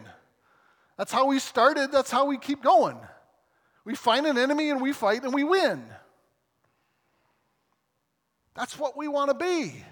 That's 0.97 1.11
how 1.11 1.27
we 1.27 1.41
started, 1.41 1.91
that's 1.91 2.11
how 2.11 2.27
we 2.27 2.39
keep 2.39 2.63
going. 2.63 2.97
We 3.85 3.95
find 3.95 4.27
an 4.27 4.39
enemy 4.39 4.71
and 4.71 4.81
we 4.81 4.93
fight 4.93 5.23
and 5.23 5.35
we 5.35 5.45
win. 5.45 5.85
That's 8.55 8.79
what 8.79 8.97
we 8.97 9.09
want 9.09 9.31
to 9.31 9.35
be. 9.35 9.85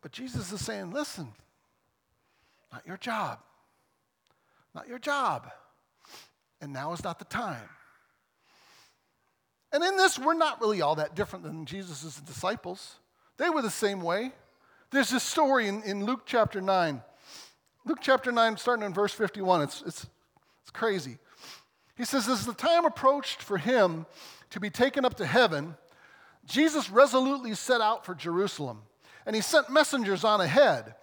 But 0.00 0.12
Jesus 0.12 0.52
is 0.52 0.64
saying, 0.64 0.92
listen, 0.92 1.28
not 2.72 2.86
your 2.86 2.96
job. 2.96 3.40
Not 4.74 4.88
your 4.88 4.98
job. 4.98 5.50
And 6.60 6.72
now 6.72 6.92
is 6.92 7.02
not 7.02 7.18
the 7.18 7.24
time. 7.24 7.68
And 9.72 9.84
in 9.84 9.96
this, 9.96 10.18
we're 10.18 10.34
not 10.34 10.60
really 10.60 10.80
all 10.80 10.94
that 10.94 11.14
different 11.14 11.44
than 11.44 11.66
Jesus' 11.66 12.20
disciples. 12.20 12.96
They 13.36 13.50
were 13.50 13.62
the 13.62 13.70
same 13.70 14.00
way. 14.00 14.32
There's 14.90 15.10
this 15.10 15.22
story 15.22 15.68
in, 15.68 15.82
in 15.82 16.04
Luke 16.04 16.22
chapter 16.24 16.60
9. 16.60 17.02
Luke 17.84 17.98
chapter 18.00 18.32
9, 18.32 18.56
starting 18.56 18.86
in 18.86 18.94
verse 18.94 19.12
51. 19.12 19.62
It's, 19.62 19.82
it's, 19.82 20.06
it's 20.62 20.70
crazy. 20.70 21.18
He 21.98 22.04
says, 22.04 22.28
As 22.28 22.46
the 22.46 22.54
time 22.54 22.86
approached 22.86 23.42
for 23.42 23.58
him 23.58 24.06
to 24.50 24.60
be 24.60 24.70
taken 24.70 25.04
up 25.04 25.16
to 25.16 25.26
heaven, 25.26 25.76
Jesus 26.46 26.88
resolutely 26.88 27.54
set 27.54 27.82
out 27.82 28.06
for 28.06 28.14
Jerusalem. 28.14 28.82
And 29.26 29.36
he 29.36 29.42
sent 29.42 29.68
messengers 29.68 30.24
on 30.24 30.40
ahead 30.40 30.94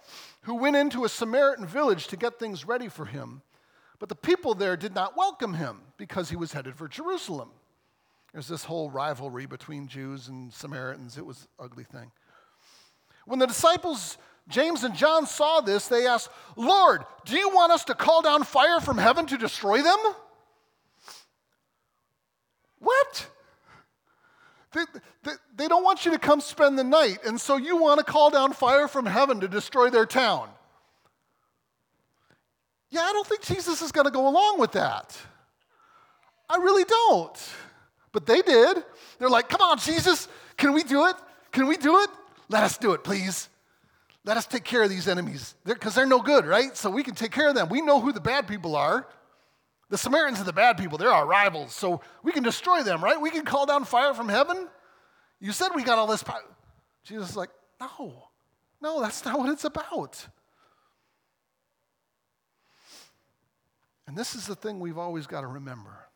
who 0.42 0.56
went 0.56 0.74
into 0.74 1.04
a 1.04 1.08
Samaritan 1.08 1.66
village 1.66 2.08
to 2.08 2.16
get 2.16 2.38
things 2.38 2.66
ready 2.66 2.88
for 2.88 3.04
him. 3.04 3.42
But 3.98 4.08
the 4.08 4.16
people 4.16 4.54
there 4.54 4.76
did 4.76 4.94
not 4.94 5.16
welcome 5.16 5.54
him 5.54 5.82
because 5.96 6.30
he 6.30 6.36
was 6.36 6.52
headed 6.52 6.76
for 6.76 6.88
Jerusalem. 6.88 7.50
There's 8.32 8.48
this 8.48 8.64
whole 8.64 8.90
rivalry 8.90 9.46
between 9.46 9.88
Jews 9.88 10.28
and 10.28 10.52
Samaritans. 10.52 11.18
It 11.18 11.26
was 11.26 11.42
an 11.42 11.66
ugly 11.66 11.84
thing. 11.84 12.10
When 13.26 13.38
the 13.38 13.46
disciples, 13.46 14.18
James 14.48 14.82
and 14.82 14.94
John, 14.94 15.26
saw 15.26 15.60
this, 15.60 15.88
they 15.88 16.06
asked, 16.06 16.30
Lord, 16.56 17.04
do 17.24 17.36
you 17.36 17.50
want 17.50 17.72
us 17.72 17.84
to 17.84 17.94
call 17.94 18.22
down 18.22 18.44
fire 18.44 18.80
from 18.80 18.98
heaven 18.98 19.26
to 19.26 19.36
destroy 19.36 19.82
them? 19.82 19.98
What? 22.78 23.28
They, 24.72 24.82
they, 25.22 25.32
they, 25.56 25.68
don't 25.68 25.82
want 25.82 26.04
you 26.04 26.12
to 26.12 26.18
come 26.18 26.40
spend 26.40 26.78
the 26.78 26.84
night, 26.84 27.18
and 27.24 27.40
so 27.40 27.56
you 27.56 27.78
want 27.78 27.98
to 27.98 28.04
call 28.04 28.30
down 28.30 28.52
fire 28.52 28.88
from 28.88 29.06
heaven 29.06 29.40
to 29.40 29.48
destroy 29.48 29.88
their 29.88 30.04
town. 30.04 30.48
Yeah, 32.90 33.00
I 33.00 33.12
don't 33.12 33.26
think 33.26 33.42
Jesus 33.42 33.80
is 33.80 33.92
going 33.92 34.04
to 34.04 34.10
go 34.10 34.28
along 34.28 34.60
with 34.60 34.72
that. 34.72 35.16
I 36.48 36.56
really 36.56 36.84
don't. 36.84 37.48
But 38.12 38.26
they 38.26 38.42
did. 38.42 38.84
They're 39.18 39.28
like, 39.28 39.48
come 39.48 39.60
on, 39.60 39.78
Jesus, 39.78 40.28
can 40.56 40.72
we 40.72 40.82
do 40.82 41.06
it? 41.06 41.16
Can 41.52 41.66
we 41.66 41.76
do 41.76 42.00
it? 42.00 42.10
Let 42.48 42.62
us 42.62 42.78
do 42.78 42.92
it, 42.92 43.02
please. 43.02 43.48
Let 44.24 44.36
us 44.36 44.46
take 44.46 44.64
care 44.64 44.82
of 44.82 44.90
these 44.90 45.08
enemies 45.08 45.54
because 45.64 45.94
they're, 45.94 46.04
they're 46.04 46.10
no 46.10 46.20
good, 46.20 46.46
right? 46.46 46.76
So 46.76 46.90
we 46.90 47.02
can 47.02 47.14
take 47.14 47.30
care 47.30 47.48
of 47.48 47.54
them. 47.54 47.68
We 47.68 47.80
know 47.80 48.00
who 48.00 48.12
the 48.12 48.20
bad 48.20 48.48
people 48.48 48.76
are. 48.76 49.06
The 49.88 49.98
Samaritans 49.98 50.40
are 50.40 50.44
the 50.44 50.52
bad 50.52 50.78
people, 50.78 50.98
they're 50.98 51.12
our 51.12 51.26
rivals, 51.26 51.74
so 51.74 52.00
we 52.22 52.32
can 52.32 52.42
destroy 52.42 52.82
them, 52.82 53.02
right? 53.02 53.20
We 53.20 53.30
can 53.30 53.44
call 53.44 53.66
down 53.66 53.84
fire 53.84 54.14
from 54.14 54.28
heaven. 54.28 54.68
You 55.40 55.52
said 55.52 55.68
we 55.74 55.84
got 55.84 55.98
all 55.98 56.06
this 56.06 56.22
power. 56.22 56.42
Jesus 57.04 57.30
is 57.30 57.36
like, 57.36 57.50
No, 57.80 58.28
no, 58.80 59.00
that's 59.00 59.24
not 59.24 59.38
what 59.38 59.50
it's 59.50 59.64
about. 59.64 60.26
And 64.08 64.16
this 64.16 64.34
is 64.34 64.46
the 64.46 64.54
thing 64.54 64.80
we've 64.80 64.98
always 64.98 65.26
got 65.26 65.40
to 65.40 65.46
remember 65.46 66.06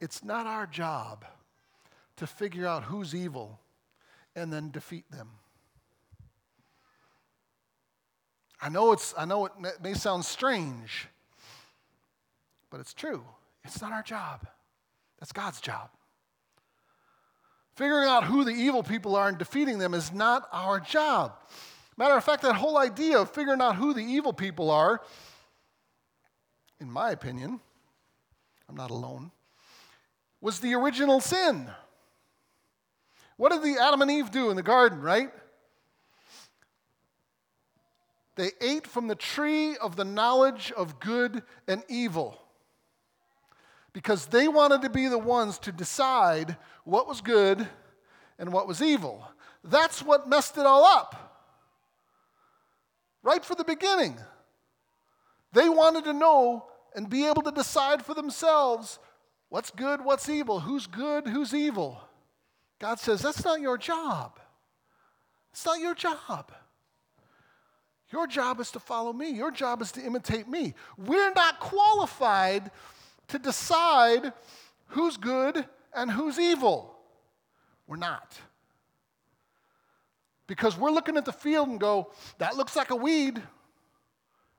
it's 0.00 0.22
not 0.22 0.46
our 0.46 0.66
job 0.66 1.24
to 2.16 2.26
figure 2.26 2.66
out 2.66 2.84
who's 2.84 3.14
evil 3.14 3.58
and 4.36 4.52
then 4.52 4.70
defeat 4.70 5.10
them. 5.10 5.30
I 8.60 8.68
know, 8.68 8.92
it's, 8.92 9.14
I 9.16 9.24
know 9.24 9.46
it 9.46 9.52
may 9.82 9.94
sound 9.94 10.24
strange, 10.24 11.08
but 12.74 12.80
it's 12.80 12.92
true. 12.92 13.22
It's 13.64 13.80
not 13.80 13.92
our 13.92 14.02
job, 14.02 14.48
that's 15.20 15.30
God's 15.30 15.60
job. 15.60 15.90
Figuring 17.76 18.08
out 18.08 18.24
who 18.24 18.42
the 18.42 18.50
evil 18.50 18.82
people 18.82 19.14
are 19.14 19.28
and 19.28 19.38
defeating 19.38 19.78
them 19.78 19.94
is 19.94 20.12
not 20.12 20.48
our 20.50 20.80
job. 20.80 21.36
Matter 21.96 22.16
of 22.16 22.24
fact, 22.24 22.42
that 22.42 22.56
whole 22.56 22.76
idea 22.76 23.20
of 23.20 23.30
figuring 23.30 23.60
out 23.60 23.76
who 23.76 23.94
the 23.94 24.00
evil 24.00 24.32
people 24.32 24.72
are, 24.72 25.00
in 26.80 26.90
my 26.90 27.12
opinion, 27.12 27.60
I'm 28.68 28.74
not 28.74 28.90
alone, 28.90 29.30
was 30.40 30.58
the 30.58 30.74
original 30.74 31.20
sin. 31.20 31.70
What 33.36 33.52
did 33.52 33.62
the 33.62 33.80
Adam 33.80 34.02
and 34.02 34.10
Eve 34.10 34.32
do 34.32 34.50
in 34.50 34.56
the 34.56 34.64
garden, 34.64 35.00
right? 35.00 35.30
They 38.34 38.50
ate 38.60 38.88
from 38.88 39.06
the 39.06 39.14
tree 39.14 39.76
of 39.76 39.94
the 39.94 40.04
knowledge 40.04 40.72
of 40.76 40.98
good 40.98 41.44
and 41.68 41.84
evil 41.88 42.40
because 43.94 44.26
they 44.26 44.48
wanted 44.48 44.82
to 44.82 44.90
be 44.90 45.06
the 45.06 45.16
ones 45.16 45.58
to 45.60 45.72
decide 45.72 46.58
what 46.84 47.08
was 47.08 47.22
good 47.22 47.66
and 48.38 48.52
what 48.52 48.68
was 48.68 48.82
evil. 48.82 49.26
That's 49.62 50.02
what 50.02 50.28
messed 50.28 50.58
it 50.58 50.66
all 50.66 50.84
up. 50.84 51.46
Right 53.22 53.42
from 53.42 53.56
the 53.56 53.64
beginning. 53.64 54.18
They 55.52 55.68
wanted 55.70 56.04
to 56.04 56.12
know 56.12 56.66
and 56.94 57.08
be 57.08 57.26
able 57.26 57.42
to 57.42 57.52
decide 57.52 58.04
for 58.04 58.12
themselves 58.12 58.98
what's 59.48 59.70
good, 59.70 60.04
what's 60.04 60.28
evil, 60.28 60.60
who's 60.60 60.86
good, 60.86 61.28
who's 61.28 61.54
evil. 61.54 62.00
God 62.80 62.98
says, 62.98 63.22
that's 63.22 63.44
not 63.44 63.60
your 63.60 63.78
job. 63.78 64.38
It's 65.52 65.64
not 65.64 65.78
your 65.78 65.94
job. 65.94 66.52
Your 68.10 68.26
job 68.26 68.60
is 68.60 68.72
to 68.72 68.80
follow 68.80 69.12
me. 69.12 69.30
Your 69.30 69.52
job 69.52 69.80
is 69.80 69.92
to 69.92 70.04
imitate 70.04 70.48
me. 70.48 70.74
We're 70.98 71.32
not 71.32 71.60
qualified 71.60 72.70
to 73.28 73.38
decide 73.38 74.32
who's 74.88 75.16
good 75.16 75.64
and 75.94 76.10
who's 76.10 76.38
evil. 76.38 76.96
We're 77.86 77.96
not. 77.96 78.38
Because 80.46 80.76
we're 80.76 80.90
looking 80.90 81.16
at 81.16 81.24
the 81.24 81.32
field 81.32 81.68
and 81.68 81.80
go, 81.80 82.12
that 82.38 82.56
looks 82.56 82.76
like 82.76 82.90
a 82.90 82.96
weed, 82.96 83.40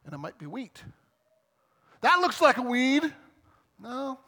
and 0.06 0.13
it 0.13 0.17
might 0.17 0.38
be 0.38 0.45
wheat. 0.45 0.84
That 2.01 2.19
looks 2.19 2.41
like 2.41 2.58
a 2.58 2.62
weed. 2.62 3.04
No, 3.80 4.19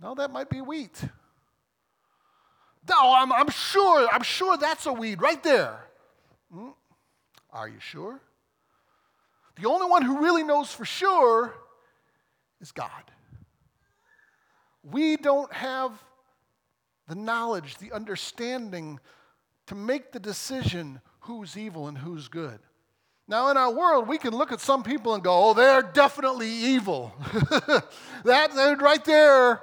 no, 0.00 0.14
that 0.14 0.30
might 0.30 0.48
be 0.48 0.60
wheat. 0.60 1.02
No, 2.88 3.14
I'm, 3.14 3.32
I'm 3.32 3.48
sure, 3.48 4.08
I'm 4.12 4.22
sure 4.22 4.56
that's 4.56 4.86
a 4.86 4.92
weed 4.92 5.20
right 5.20 5.42
there. 5.42 5.86
Hmm? 6.52 6.70
Are 7.50 7.68
you 7.68 7.80
sure? 7.80 8.20
The 9.56 9.68
only 9.68 9.88
one 9.88 10.02
who 10.02 10.20
really 10.20 10.42
knows 10.42 10.72
for 10.72 10.84
sure 10.84 11.54
is 12.60 12.72
God. 12.72 12.90
We 14.90 15.16
don't 15.16 15.52
have 15.52 15.92
the 17.08 17.14
knowledge, 17.14 17.78
the 17.78 17.92
understanding 17.92 19.00
to 19.66 19.74
make 19.74 20.12
the 20.12 20.20
decision 20.20 21.00
who's 21.20 21.56
evil 21.56 21.88
and 21.88 21.96
who's 21.96 22.28
good. 22.28 22.58
Now, 23.26 23.50
in 23.50 23.56
our 23.56 23.72
world, 23.72 24.06
we 24.06 24.18
can 24.18 24.34
look 24.34 24.52
at 24.52 24.60
some 24.60 24.82
people 24.82 25.14
and 25.14 25.24
go, 25.24 25.50
oh, 25.50 25.54
they're 25.54 25.82
definitely 25.82 26.50
evil. 26.50 27.14
that, 28.24 28.76
right 28.80 29.04
there, 29.04 29.62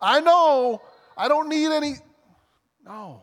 I 0.00 0.20
know, 0.20 0.80
I 1.16 1.28
don't 1.28 1.50
need 1.50 1.70
any. 1.70 1.96
No. 2.84 3.22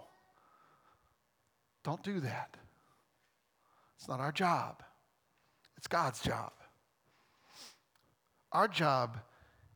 Don't 1.84 2.04
do 2.04 2.20
that. 2.20 2.56
It's 3.98 4.08
not 4.08 4.20
our 4.20 4.32
job, 4.32 4.84
it's 5.76 5.88
God's 5.88 6.22
job. 6.22 6.52
Our 8.52 8.68
job 8.68 9.18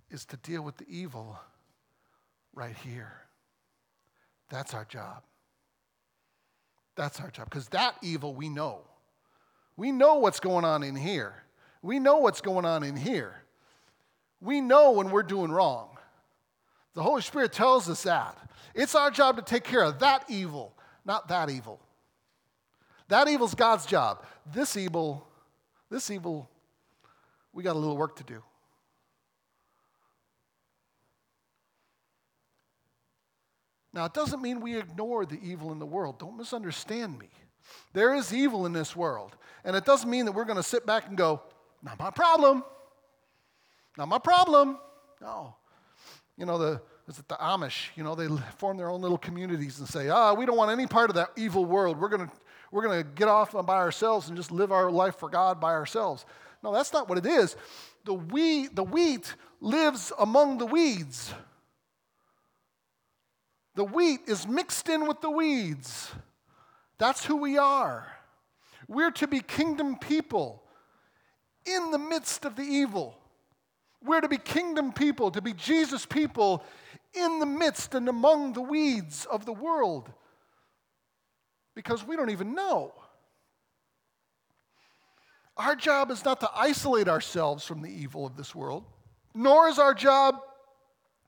is 0.09 0.25
to 0.25 0.37
deal 0.37 0.63
with 0.63 0.77
the 0.77 0.85
evil 0.87 1.37
right 2.53 2.75
here. 2.75 3.13
That's 4.49 4.73
our 4.73 4.85
job. 4.85 5.23
That's 6.95 7.19
our 7.19 7.31
job. 7.31 7.49
Because 7.49 7.67
that 7.69 7.95
evil 8.01 8.33
we 8.33 8.49
know. 8.49 8.81
We 9.75 9.91
know 9.91 10.15
what's 10.15 10.39
going 10.39 10.65
on 10.65 10.83
in 10.83 10.95
here. 10.95 11.33
We 11.81 11.99
know 11.99 12.17
what's 12.17 12.41
going 12.41 12.65
on 12.65 12.83
in 12.83 12.95
here. 12.95 13.35
We 14.39 14.61
know 14.61 14.91
when 14.91 15.09
we're 15.09 15.23
doing 15.23 15.51
wrong. 15.51 15.97
The 16.93 17.01
Holy 17.01 17.21
Spirit 17.21 17.53
tells 17.53 17.89
us 17.89 18.03
that. 18.03 18.37
It's 18.75 18.95
our 18.95 19.09
job 19.09 19.37
to 19.37 19.41
take 19.41 19.63
care 19.63 19.83
of 19.83 19.99
that 19.99 20.25
evil, 20.29 20.73
not 21.05 21.27
that 21.29 21.49
evil. 21.49 21.79
That 23.07 23.27
evil's 23.27 23.55
God's 23.55 23.85
job. 23.85 24.25
This 24.53 24.77
evil, 24.77 25.27
this 25.89 26.09
evil, 26.09 26.49
we 27.51 27.63
got 27.63 27.75
a 27.75 27.79
little 27.79 27.97
work 27.97 28.15
to 28.17 28.23
do. 28.23 28.43
Now, 33.93 34.05
it 34.05 34.13
doesn't 34.13 34.41
mean 34.41 34.59
we 34.59 34.77
ignore 34.77 35.25
the 35.25 35.39
evil 35.41 35.71
in 35.71 35.79
the 35.79 35.85
world. 35.85 36.19
Don't 36.19 36.37
misunderstand 36.37 37.19
me. 37.19 37.29
There 37.93 38.15
is 38.15 38.33
evil 38.33 38.65
in 38.65 38.73
this 38.73 38.95
world. 38.95 39.35
And 39.63 39.75
it 39.75 39.85
doesn't 39.85 40.09
mean 40.09 40.25
that 40.25 40.31
we're 40.31 40.45
going 40.45 40.57
to 40.57 40.63
sit 40.63 40.85
back 40.85 41.07
and 41.07 41.17
go, 41.17 41.41
not 41.83 41.99
my 41.99 42.09
problem. 42.09 42.63
Not 43.97 44.07
my 44.07 44.17
problem. 44.17 44.79
No. 45.21 45.55
You 46.37 46.45
know, 46.45 46.57
the, 46.57 46.81
is 47.07 47.19
it 47.19 47.27
the 47.27 47.35
Amish? 47.35 47.89
You 47.95 48.03
know, 48.03 48.15
they 48.15 48.27
form 48.57 48.77
their 48.77 48.89
own 48.89 49.01
little 49.01 49.17
communities 49.17 49.79
and 49.79 49.87
say, 49.87 50.09
ah, 50.09 50.33
we 50.33 50.45
don't 50.45 50.57
want 50.57 50.71
any 50.71 50.87
part 50.87 51.09
of 51.09 51.15
that 51.15 51.29
evil 51.37 51.65
world. 51.65 51.99
We're 51.99 52.09
going 52.09 52.27
to 52.27 52.33
we're 52.73 52.81
going 52.81 53.03
to 53.03 53.07
get 53.07 53.27
off 53.27 53.51
by 53.51 53.75
ourselves 53.75 54.29
and 54.29 54.35
just 54.35 54.51
live 54.51 54.71
our 54.71 54.89
life 54.89 55.19
for 55.19 55.29
God 55.29 55.61
by 55.61 55.73
ourselves. 55.73 56.25
No, 56.63 56.73
that's 56.73 56.91
not 56.91 57.07
what 57.07 57.19
it 57.19 57.25
is. 57.27 57.55
The 58.03 58.15
wheat, 58.15 58.75
the 58.75 58.83
wheat 58.83 59.35
lives 59.61 60.11
among 60.17 60.57
the 60.57 60.65
weeds. 60.65 61.31
The 63.75 63.83
wheat 63.83 64.21
is 64.27 64.47
mixed 64.47 64.89
in 64.89 65.07
with 65.07 65.21
the 65.21 65.29
weeds. 65.29 66.11
That's 66.97 67.25
who 67.25 67.37
we 67.37 67.57
are. 67.57 68.11
We're 68.87 69.11
to 69.11 69.27
be 69.27 69.39
kingdom 69.39 69.97
people 69.97 70.63
in 71.65 71.91
the 71.91 71.97
midst 71.97 72.45
of 72.45 72.55
the 72.55 72.63
evil. 72.63 73.17
We're 74.03 74.21
to 74.21 74.27
be 74.27 74.37
kingdom 74.37 74.91
people, 74.91 75.31
to 75.31 75.41
be 75.41 75.53
Jesus 75.53 76.05
people 76.05 76.63
in 77.13 77.39
the 77.39 77.45
midst 77.45 77.95
and 77.95 78.09
among 78.09 78.53
the 78.53 78.61
weeds 78.61 79.25
of 79.25 79.45
the 79.45 79.53
world 79.53 80.11
because 81.75 82.05
we 82.05 82.15
don't 82.15 82.29
even 82.29 82.53
know. 82.53 82.93
Our 85.57 85.75
job 85.75 86.09
is 86.11 86.25
not 86.25 86.39
to 86.39 86.49
isolate 86.55 87.07
ourselves 87.07 87.65
from 87.65 87.81
the 87.81 87.89
evil 87.89 88.25
of 88.25 88.35
this 88.35 88.55
world, 88.55 88.85
nor 89.35 89.67
is 89.67 89.77
our 89.77 89.93
job 89.93 90.39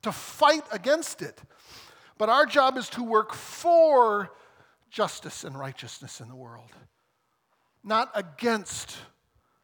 to 0.02 0.12
fight 0.12 0.64
against 0.72 1.22
it. 1.22 1.42
But 2.18 2.30
our 2.30 2.46
job 2.46 2.78
is 2.78 2.90
to 2.90 3.04
work 3.04 3.34
for 3.34 4.32
justice 4.90 5.44
and 5.44 5.58
righteousness 5.58 6.22
in 6.22 6.30
the 6.30 6.36
world, 6.36 6.72
not 7.84 8.10
against 8.16 8.96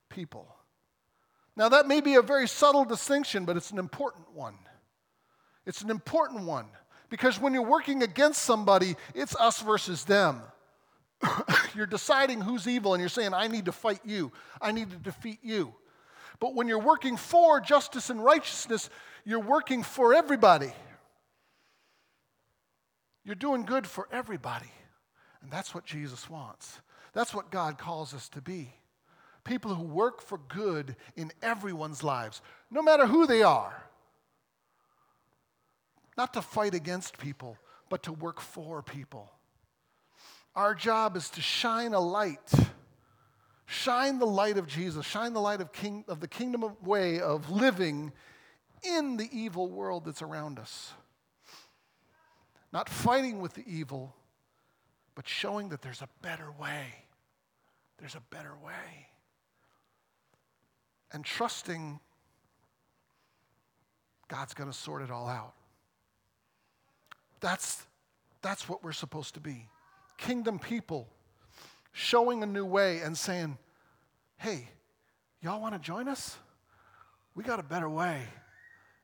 people. 0.09 0.53
Now, 1.55 1.69
that 1.69 1.87
may 1.87 2.01
be 2.01 2.15
a 2.15 2.21
very 2.21 2.47
subtle 2.47 2.85
distinction, 2.85 3.45
but 3.45 3.57
it's 3.57 3.71
an 3.71 3.77
important 3.77 4.33
one. 4.33 4.55
It's 5.65 5.81
an 5.81 5.89
important 5.89 6.45
one 6.45 6.65
because 7.09 7.39
when 7.39 7.53
you're 7.53 7.61
working 7.61 8.03
against 8.03 8.41
somebody, 8.43 8.95
it's 9.13 9.35
us 9.35 9.61
versus 9.61 10.05
them. 10.05 10.41
you're 11.75 11.85
deciding 11.85 12.41
who's 12.41 12.67
evil 12.67 12.93
and 12.93 13.01
you're 13.01 13.09
saying, 13.09 13.33
I 13.33 13.47
need 13.47 13.65
to 13.65 13.71
fight 13.71 13.99
you, 14.03 14.31
I 14.61 14.71
need 14.71 14.89
to 14.89 14.97
defeat 14.97 15.39
you. 15.43 15.73
But 16.39 16.55
when 16.55 16.67
you're 16.67 16.79
working 16.79 17.17
for 17.17 17.61
justice 17.61 18.09
and 18.09 18.23
righteousness, 18.23 18.89
you're 19.23 19.39
working 19.39 19.83
for 19.83 20.13
everybody. 20.13 20.73
You're 23.23 23.35
doing 23.35 23.65
good 23.65 23.85
for 23.85 24.07
everybody. 24.11 24.71
And 25.41 25.51
that's 25.51 25.73
what 25.73 25.85
Jesus 25.85 26.29
wants. 26.29 26.79
That's 27.13 27.33
what 27.33 27.51
God 27.51 27.77
calls 27.77 28.13
us 28.13 28.29
to 28.29 28.41
be. 28.41 28.73
People 29.43 29.73
who 29.73 29.83
work 29.83 30.21
for 30.21 30.37
good 30.37 30.95
in 31.15 31.31
everyone's 31.41 32.03
lives, 32.03 32.41
no 32.69 32.81
matter 32.81 33.07
who 33.07 33.25
they 33.25 33.41
are. 33.41 33.83
Not 36.17 36.33
to 36.33 36.41
fight 36.41 36.75
against 36.75 37.17
people, 37.17 37.57
but 37.89 38.03
to 38.03 38.11
work 38.11 38.39
for 38.39 38.83
people. 38.83 39.31
Our 40.55 40.75
job 40.75 41.15
is 41.15 41.29
to 41.31 41.41
shine 41.41 41.93
a 41.93 41.99
light. 41.99 42.51
Shine 43.65 44.19
the 44.19 44.25
light 44.25 44.57
of 44.57 44.67
Jesus. 44.67 45.05
Shine 45.05 45.33
the 45.33 45.41
light 45.41 45.61
of, 45.61 45.71
king, 45.71 46.03
of 46.07 46.19
the 46.19 46.27
kingdom 46.27 46.63
of 46.63 46.85
way 46.85 47.19
of 47.19 47.49
living 47.49 48.11
in 48.83 49.17
the 49.17 49.29
evil 49.31 49.69
world 49.69 50.05
that's 50.05 50.21
around 50.21 50.59
us. 50.59 50.93
Not 52.71 52.89
fighting 52.89 53.41
with 53.41 53.53
the 53.53 53.63
evil, 53.67 54.15
but 55.15 55.27
showing 55.27 55.69
that 55.69 55.81
there's 55.81 56.01
a 56.01 56.09
better 56.21 56.51
way. 56.59 56.85
There's 57.97 58.15
a 58.15 58.21
better 58.29 58.53
way. 58.63 59.07
And 61.11 61.25
trusting 61.25 61.99
God's 64.31 64.53
going 64.53 64.71
to 64.71 64.77
sort 64.77 65.01
it 65.01 65.11
all 65.11 65.27
out. 65.27 65.53
That's, 67.41 67.85
that's 68.41 68.69
what 68.69 68.81
we're 68.81 68.93
supposed 68.93 69.33
to 69.33 69.41
be. 69.41 69.67
Kingdom 70.17 70.57
people 70.57 71.09
showing 71.91 72.41
a 72.41 72.45
new 72.45 72.63
way 72.65 72.99
and 72.99 73.17
saying, 73.17 73.57
hey, 74.37 74.69
y'all 75.41 75.59
want 75.59 75.73
to 75.73 75.79
join 75.79 76.07
us? 76.07 76.37
We 77.35 77.43
got 77.43 77.59
a 77.59 77.63
better 77.63 77.89
way. 77.89 78.21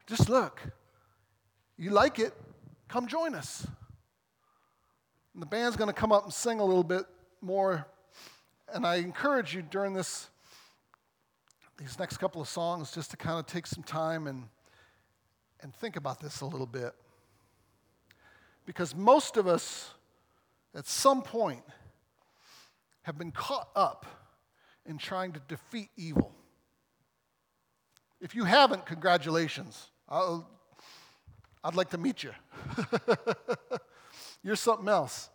Just 0.05 0.29
look. 0.29 0.61
You 1.77 1.89
like 1.89 2.19
it? 2.19 2.33
Come 2.87 3.07
join 3.07 3.35
us. 3.35 3.67
And 5.33 5.41
the 5.41 5.45
band's 5.45 5.75
going 5.75 5.89
to 5.89 5.93
come 5.93 6.11
up 6.11 6.23
and 6.23 6.33
sing 6.33 6.59
a 6.59 6.65
little 6.65 6.83
bit 6.83 7.05
more. 7.41 7.85
And 8.73 8.85
I 8.85 8.95
encourage 8.95 9.53
you 9.53 9.61
during 9.61 9.93
this 9.93 10.29
these 11.77 11.99
next 11.99 12.17
couple 12.17 12.41
of 12.41 12.47
songs 12.47 12.91
just 12.91 13.11
to 13.11 13.17
kind 13.17 13.37
of 13.37 13.45
take 13.45 13.67
some 13.67 13.83
time 13.83 14.25
and 14.25 14.45
and 15.61 15.75
think 15.75 15.95
about 15.95 16.19
this 16.19 16.41
a 16.41 16.45
little 16.45 16.65
bit. 16.65 16.93
Because 18.65 18.95
most 18.95 19.37
of 19.37 19.47
us 19.47 19.91
at 20.75 20.87
some 20.87 21.21
point 21.21 21.63
have 23.03 23.17
been 23.17 23.31
caught 23.31 23.69
up 23.75 24.05
in 24.85 24.97
trying 24.97 25.33
to 25.33 25.39
defeat 25.47 25.89
evil. 25.95 26.33
If 28.19 28.35
you 28.35 28.43
haven't, 28.43 28.85
congratulations. 28.85 29.91
i 30.09 30.39
would 31.67 31.75
like 31.75 31.89
to 31.91 31.97
meet 31.97 32.23
you. 32.23 32.31
You're 34.43 34.55
something 34.55 34.87
else. 34.87 35.29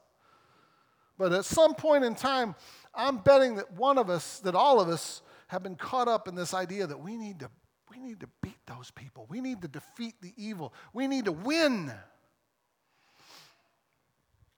But 1.18 1.33
at 1.33 1.45
some 1.45 1.75
point 1.75 2.05
in 2.05 2.14
time, 2.14 2.55
I'm 2.95 3.18
betting 3.18 3.57
that 3.57 3.73
one 3.73 3.99
of 3.99 4.11
us, 4.11 4.40
that 4.40 4.55
all 4.55 4.81
of 4.81 4.88
us, 4.88 5.23
have 5.53 5.62
been 5.62 5.77
caught 5.77 6.09
up 6.09 6.29
in 6.29 6.35
this 6.35 6.55
idea 6.55 6.87
that 6.87 6.99
we 6.99 7.14
need 7.14 7.40
to, 7.40 7.51
we 7.90 7.99
need 7.99 8.21
to 8.21 8.29
beat 8.42 8.57
those 8.66 8.90
people. 8.90 9.27
We 9.29 9.42
need 9.42 9.61
to 9.61 9.68
defeat 9.68 10.14
the 10.23 10.33
evil. 10.35 10.73
We 10.95 11.07
need 11.07 11.27
to 11.27 11.33
win. 11.33 11.92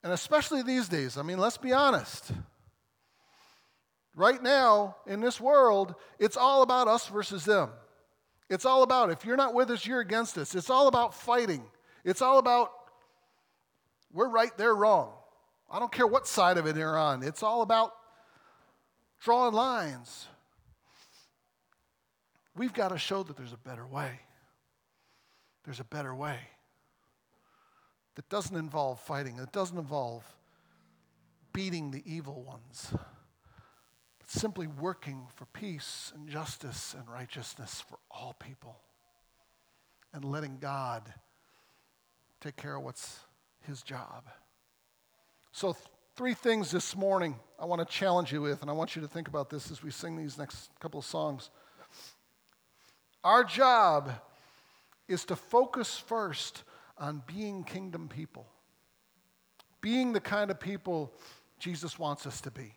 And 0.05 0.13
especially 0.13 0.63
these 0.63 0.89
days, 0.89 1.19
I 1.19 1.23
mean, 1.23 1.39
let's 1.39 1.57
be 1.57 1.73
honest. 1.73 2.31
Right 4.15 4.41
now, 4.41 4.95
in 5.05 5.21
this 5.21 5.41
world, 5.41 5.97
it's 6.21 6.37
all 6.37 6.63
about 6.63 6.87
us 6.87 7.09
versus 7.09 7.45
them. 7.45 7.71
It's 8.51 8.65
all 8.65 8.83
about 8.83 9.11
if 9.11 9.25
you're 9.25 9.37
not 9.37 9.55
with 9.55 9.71
us, 9.71 9.87
you're 9.87 10.01
against 10.01 10.37
us. 10.39 10.55
It's 10.55 10.71
all 10.71 10.89
about 10.89 11.15
fighting. 11.15 11.65
It's 12.05 12.23
all 12.23 12.39
about 12.39 12.71
we're 14.13 14.29
right, 14.29 14.57
they're 14.57 14.75
wrong. 14.75 15.11
I 15.71 15.81
don't 15.81 15.91
care 15.91 16.07
what 16.07 16.29
side 16.29 16.57
of 16.57 16.67
it 16.67 16.77
you're 16.77 16.97
on. 16.97 17.23
It's 17.25 17.43
all 17.43 17.63
about 17.63 17.93
drawing 19.21 19.55
lines. 19.55 20.29
We've 22.55 22.73
got 22.73 22.89
to 22.89 22.99
show 22.99 23.25
that 23.25 23.37
there's 23.37 23.53
a 23.53 23.57
better 23.57 23.85
way. 23.85 24.21
There's 25.65 25.81
a 25.81 25.85
better 25.85 26.15
way 26.15 26.39
that 28.15 28.29
doesn't 28.29 28.55
involve 28.55 29.01
fighting, 29.01 29.37
that 29.37 29.51
doesn't 29.51 29.77
involve 29.77 30.23
beating 31.53 31.91
the 31.91 32.03
evil 32.07 32.43
ones, 32.43 32.95
simply 34.35 34.67
working 34.67 35.27
for 35.35 35.47
peace 35.47 36.13
and 36.15 36.29
justice 36.29 36.95
and 36.99 37.09
righteousness 37.09 37.83
for 37.89 37.99
all 38.11 38.35
people 38.39 38.77
and 40.13 40.25
letting 40.25 40.59
God 40.61 41.03
take 42.41 42.57
care 42.57 42.77
of 42.77 42.83
what's 42.83 43.21
his 43.67 43.83
job. 43.83 44.25
So, 45.53 45.73
th- 45.73 45.85
three 46.17 46.35
things 46.35 46.71
this 46.71 46.97
morning 46.97 47.37
I 47.59 47.65
want 47.65 47.81
to 47.81 47.93
challenge 47.93 48.33
you 48.33 48.43
with, 48.43 48.61
and 48.61 48.71
I 48.71 48.75
want 48.75 48.97
you 48.97 49.03
to 49.03 49.09
think 49.09 49.29
about 49.29 49.51
this 49.51 49.71
as 49.71 49.83
we 49.83 49.91
sing 49.91 50.17
these 50.17 50.37
next 50.37 50.71
couple 50.81 50.99
of 50.99 51.07
songs. 51.07 51.51
Our 53.23 53.45
job 53.45 54.13
is 55.09 55.25
to 55.27 55.37
focus 55.37 55.97
first 55.97 56.65
on 56.99 57.23
being 57.27 57.65
kingdom 57.65 58.09
people, 58.09 58.47
being 59.81 60.13
the 60.13 60.21
kind 60.21 60.51
of 60.51 60.59
people 60.59 61.13
Jesus 61.59 61.99
wants 61.99 62.27
us 62.27 62.41
to 62.43 62.51
be. 62.51 62.75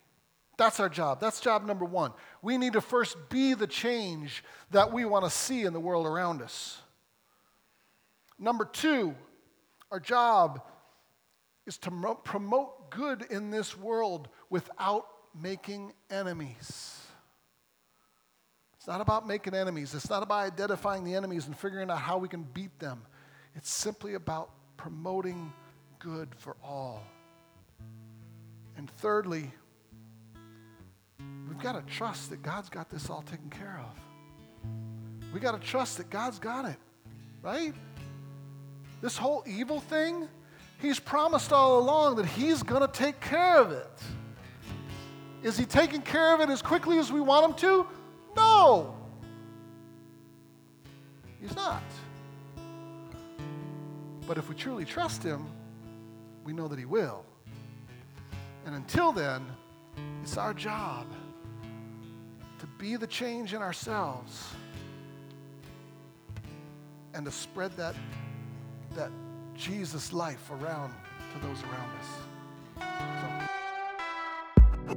That's 0.57 0.79
our 0.79 0.89
job. 0.89 1.19
That's 1.21 1.39
job 1.39 1.65
number 1.65 1.85
one. 1.85 2.11
We 2.41 2.57
need 2.57 2.73
to 2.73 2.81
first 2.81 3.29
be 3.29 3.53
the 3.53 3.67
change 3.67 4.43
that 4.71 4.91
we 4.91 5.05
want 5.05 5.23
to 5.23 5.29
see 5.29 5.63
in 5.63 5.73
the 5.73 5.79
world 5.79 6.07
around 6.07 6.41
us. 6.41 6.81
Number 8.39 8.65
two, 8.65 9.15
our 9.91 9.99
job 9.99 10.61
is 11.65 11.77
to 11.79 11.91
promote 12.23 12.89
good 12.89 13.25
in 13.29 13.51
this 13.51 13.77
world 13.77 14.29
without 14.49 15.05
making 15.39 15.93
enemies. 16.09 17.01
It's 18.77 18.87
not 18.87 19.01
about 19.01 19.27
making 19.27 19.53
enemies. 19.53 19.93
It's 19.93 20.09
not 20.09 20.23
about 20.23 20.45
identifying 20.45 21.03
the 21.03 21.15
enemies 21.15 21.45
and 21.45 21.57
figuring 21.57 21.91
out 21.91 21.99
how 21.99 22.17
we 22.17 22.27
can 22.27 22.43
beat 22.53 22.79
them. 22.79 23.01
It's 23.55 23.69
simply 23.69 24.13
about 24.13 24.49
promoting 24.77 25.51
good 25.99 26.29
for 26.37 26.55
all. 26.63 27.03
And 28.77 28.89
thirdly, 28.89 29.51
we've 31.47 31.59
got 31.59 31.73
to 31.73 31.93
trust 31.93 32.29
that 32.29 32.41
God's 32.41 32.69
got 32.69 32.89
this 32.89 33.09
all 33.09 33.21
taken 33.21 33.49
care 33.49 33.79
of. 33.79 35.31
We 35.33 35.39
got 35.39 35.59
to 35.59 35.67
trust 35.67 35.97
that 35.97 36.09
God's 36.09 36.39
got 36.39 36.65
it, 36.65 36.77
right? 37.41 37.73
This 39.01 39.17
whole 39.17 39.43
evil 39.45 39.79
thing, 39.79 40.27
He's 40.79 40.99
promised 40.99 41.51
all 41.51 41.79
along 41.79 42.17
that 42.17 42.25
He's 42.25 42.63
going 42.63 42.81
to 42.81 42.87
take 42.87 43.19
care 43.19 43.57
of 43.57 43.71
it. 43.71 43.89
Is 45.43 45.57
He 45.57 45.65
taking 45.65 46.01
care 46.01 46.33
of 46.33 46.41
it 46.41 46.49
as 46.49 46.61
quickly 46.61 46.97
as 46.97 47.11
we 47.11 47.21
want 47.21 47.45
Him 47.45 47.53
to? 47.55 47.87
No. 48.35 48.95
He's 51.41 51.55
not. 51.55 51.83
But 54.27 54.37
if 54.37 54.49
we 54.49 54.55
truly 54.55 54.85
trust 54.85 55.23
Him, 55.23 55.45
we 56.43 56.53
know 56.53 56.67
that 56.67 56.79
He 56.79 56.85
will. 56.85 57.23
And 58.65 58.75
until 58.75 59.11
then, 59.11 59.45
it's 60.21 60.37
our 60.37 60.53
job 60.53 61.07
to 62.59 62.67
be 62.77 62.95
the 62.95 63.07
change 63.07 63.53
in 63.53 63.61
ourselves 63.61 64.53
and 67.13 67.25
to 67.25 67.31
spread 67.31 67.75
that, 67.77 67.95
that 68.95 69.11
Jesus 69.55 70.13
life 70.13 70.51
around 70.51 70.93
to 71.33 71.39
those 71.47 71.63
around 71.63 71.89
us. 71.99 72.07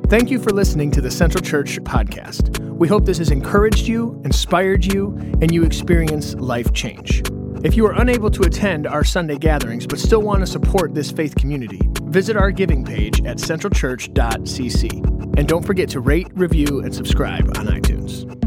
Thank 0.08 0.30
you 0.30 0.38
for 0.38 0.50
listening 0.50 0.90
to 0.92 1.00
the 1.00 1.10
Central 1.10 1.42
Church 1.42 1.78
podcast. 1.80 2.58
We 2.58 2.88
hope 2.88 3.04
this 3.04 3.18
has 3.18 3.30
encouraged 3.30 3.86
you, 3.86 4.20
inspired 4.24 4.84
you, 4.92 5.16
and 5.40 5.52
you 5.52 5.64
experience 5.64 6.34
life 6.34 6.72
change. 6.72 7.22
If 7.62 7.76
you 7.76 7.84
are 7.84 7.92
unable 8.00 8.30
to 8.30 8.42
attend 8.42 8.86
our 8.86 9.04
Sunday 9.04 9.36
gatherings 9.36 9.86
but 9.86 9.98
still 9.98 10.22
want 10.22 10.40
to 10.40 10.46
support 10.46 10.94
this 10.94 11.10
faith 11.10 11.36
community, 11.36 11.78
visit 12.04 12.34
our 12.34 12.50
giving 12.50 12.86
page 12.86 13.22
at 13.26 13.36
centralchurch.cc. 13.36 15.36
And 15.36 15.46
don't 15.46 15.66
forget 15.66 15.90
to 15.90 16.00
rate, 16.00 16.28
review, 16.32 16.80
and 16.80 16.94
subscribe 16.94 17.48
on 17.58 17.66
iTunes. 17.66 18.39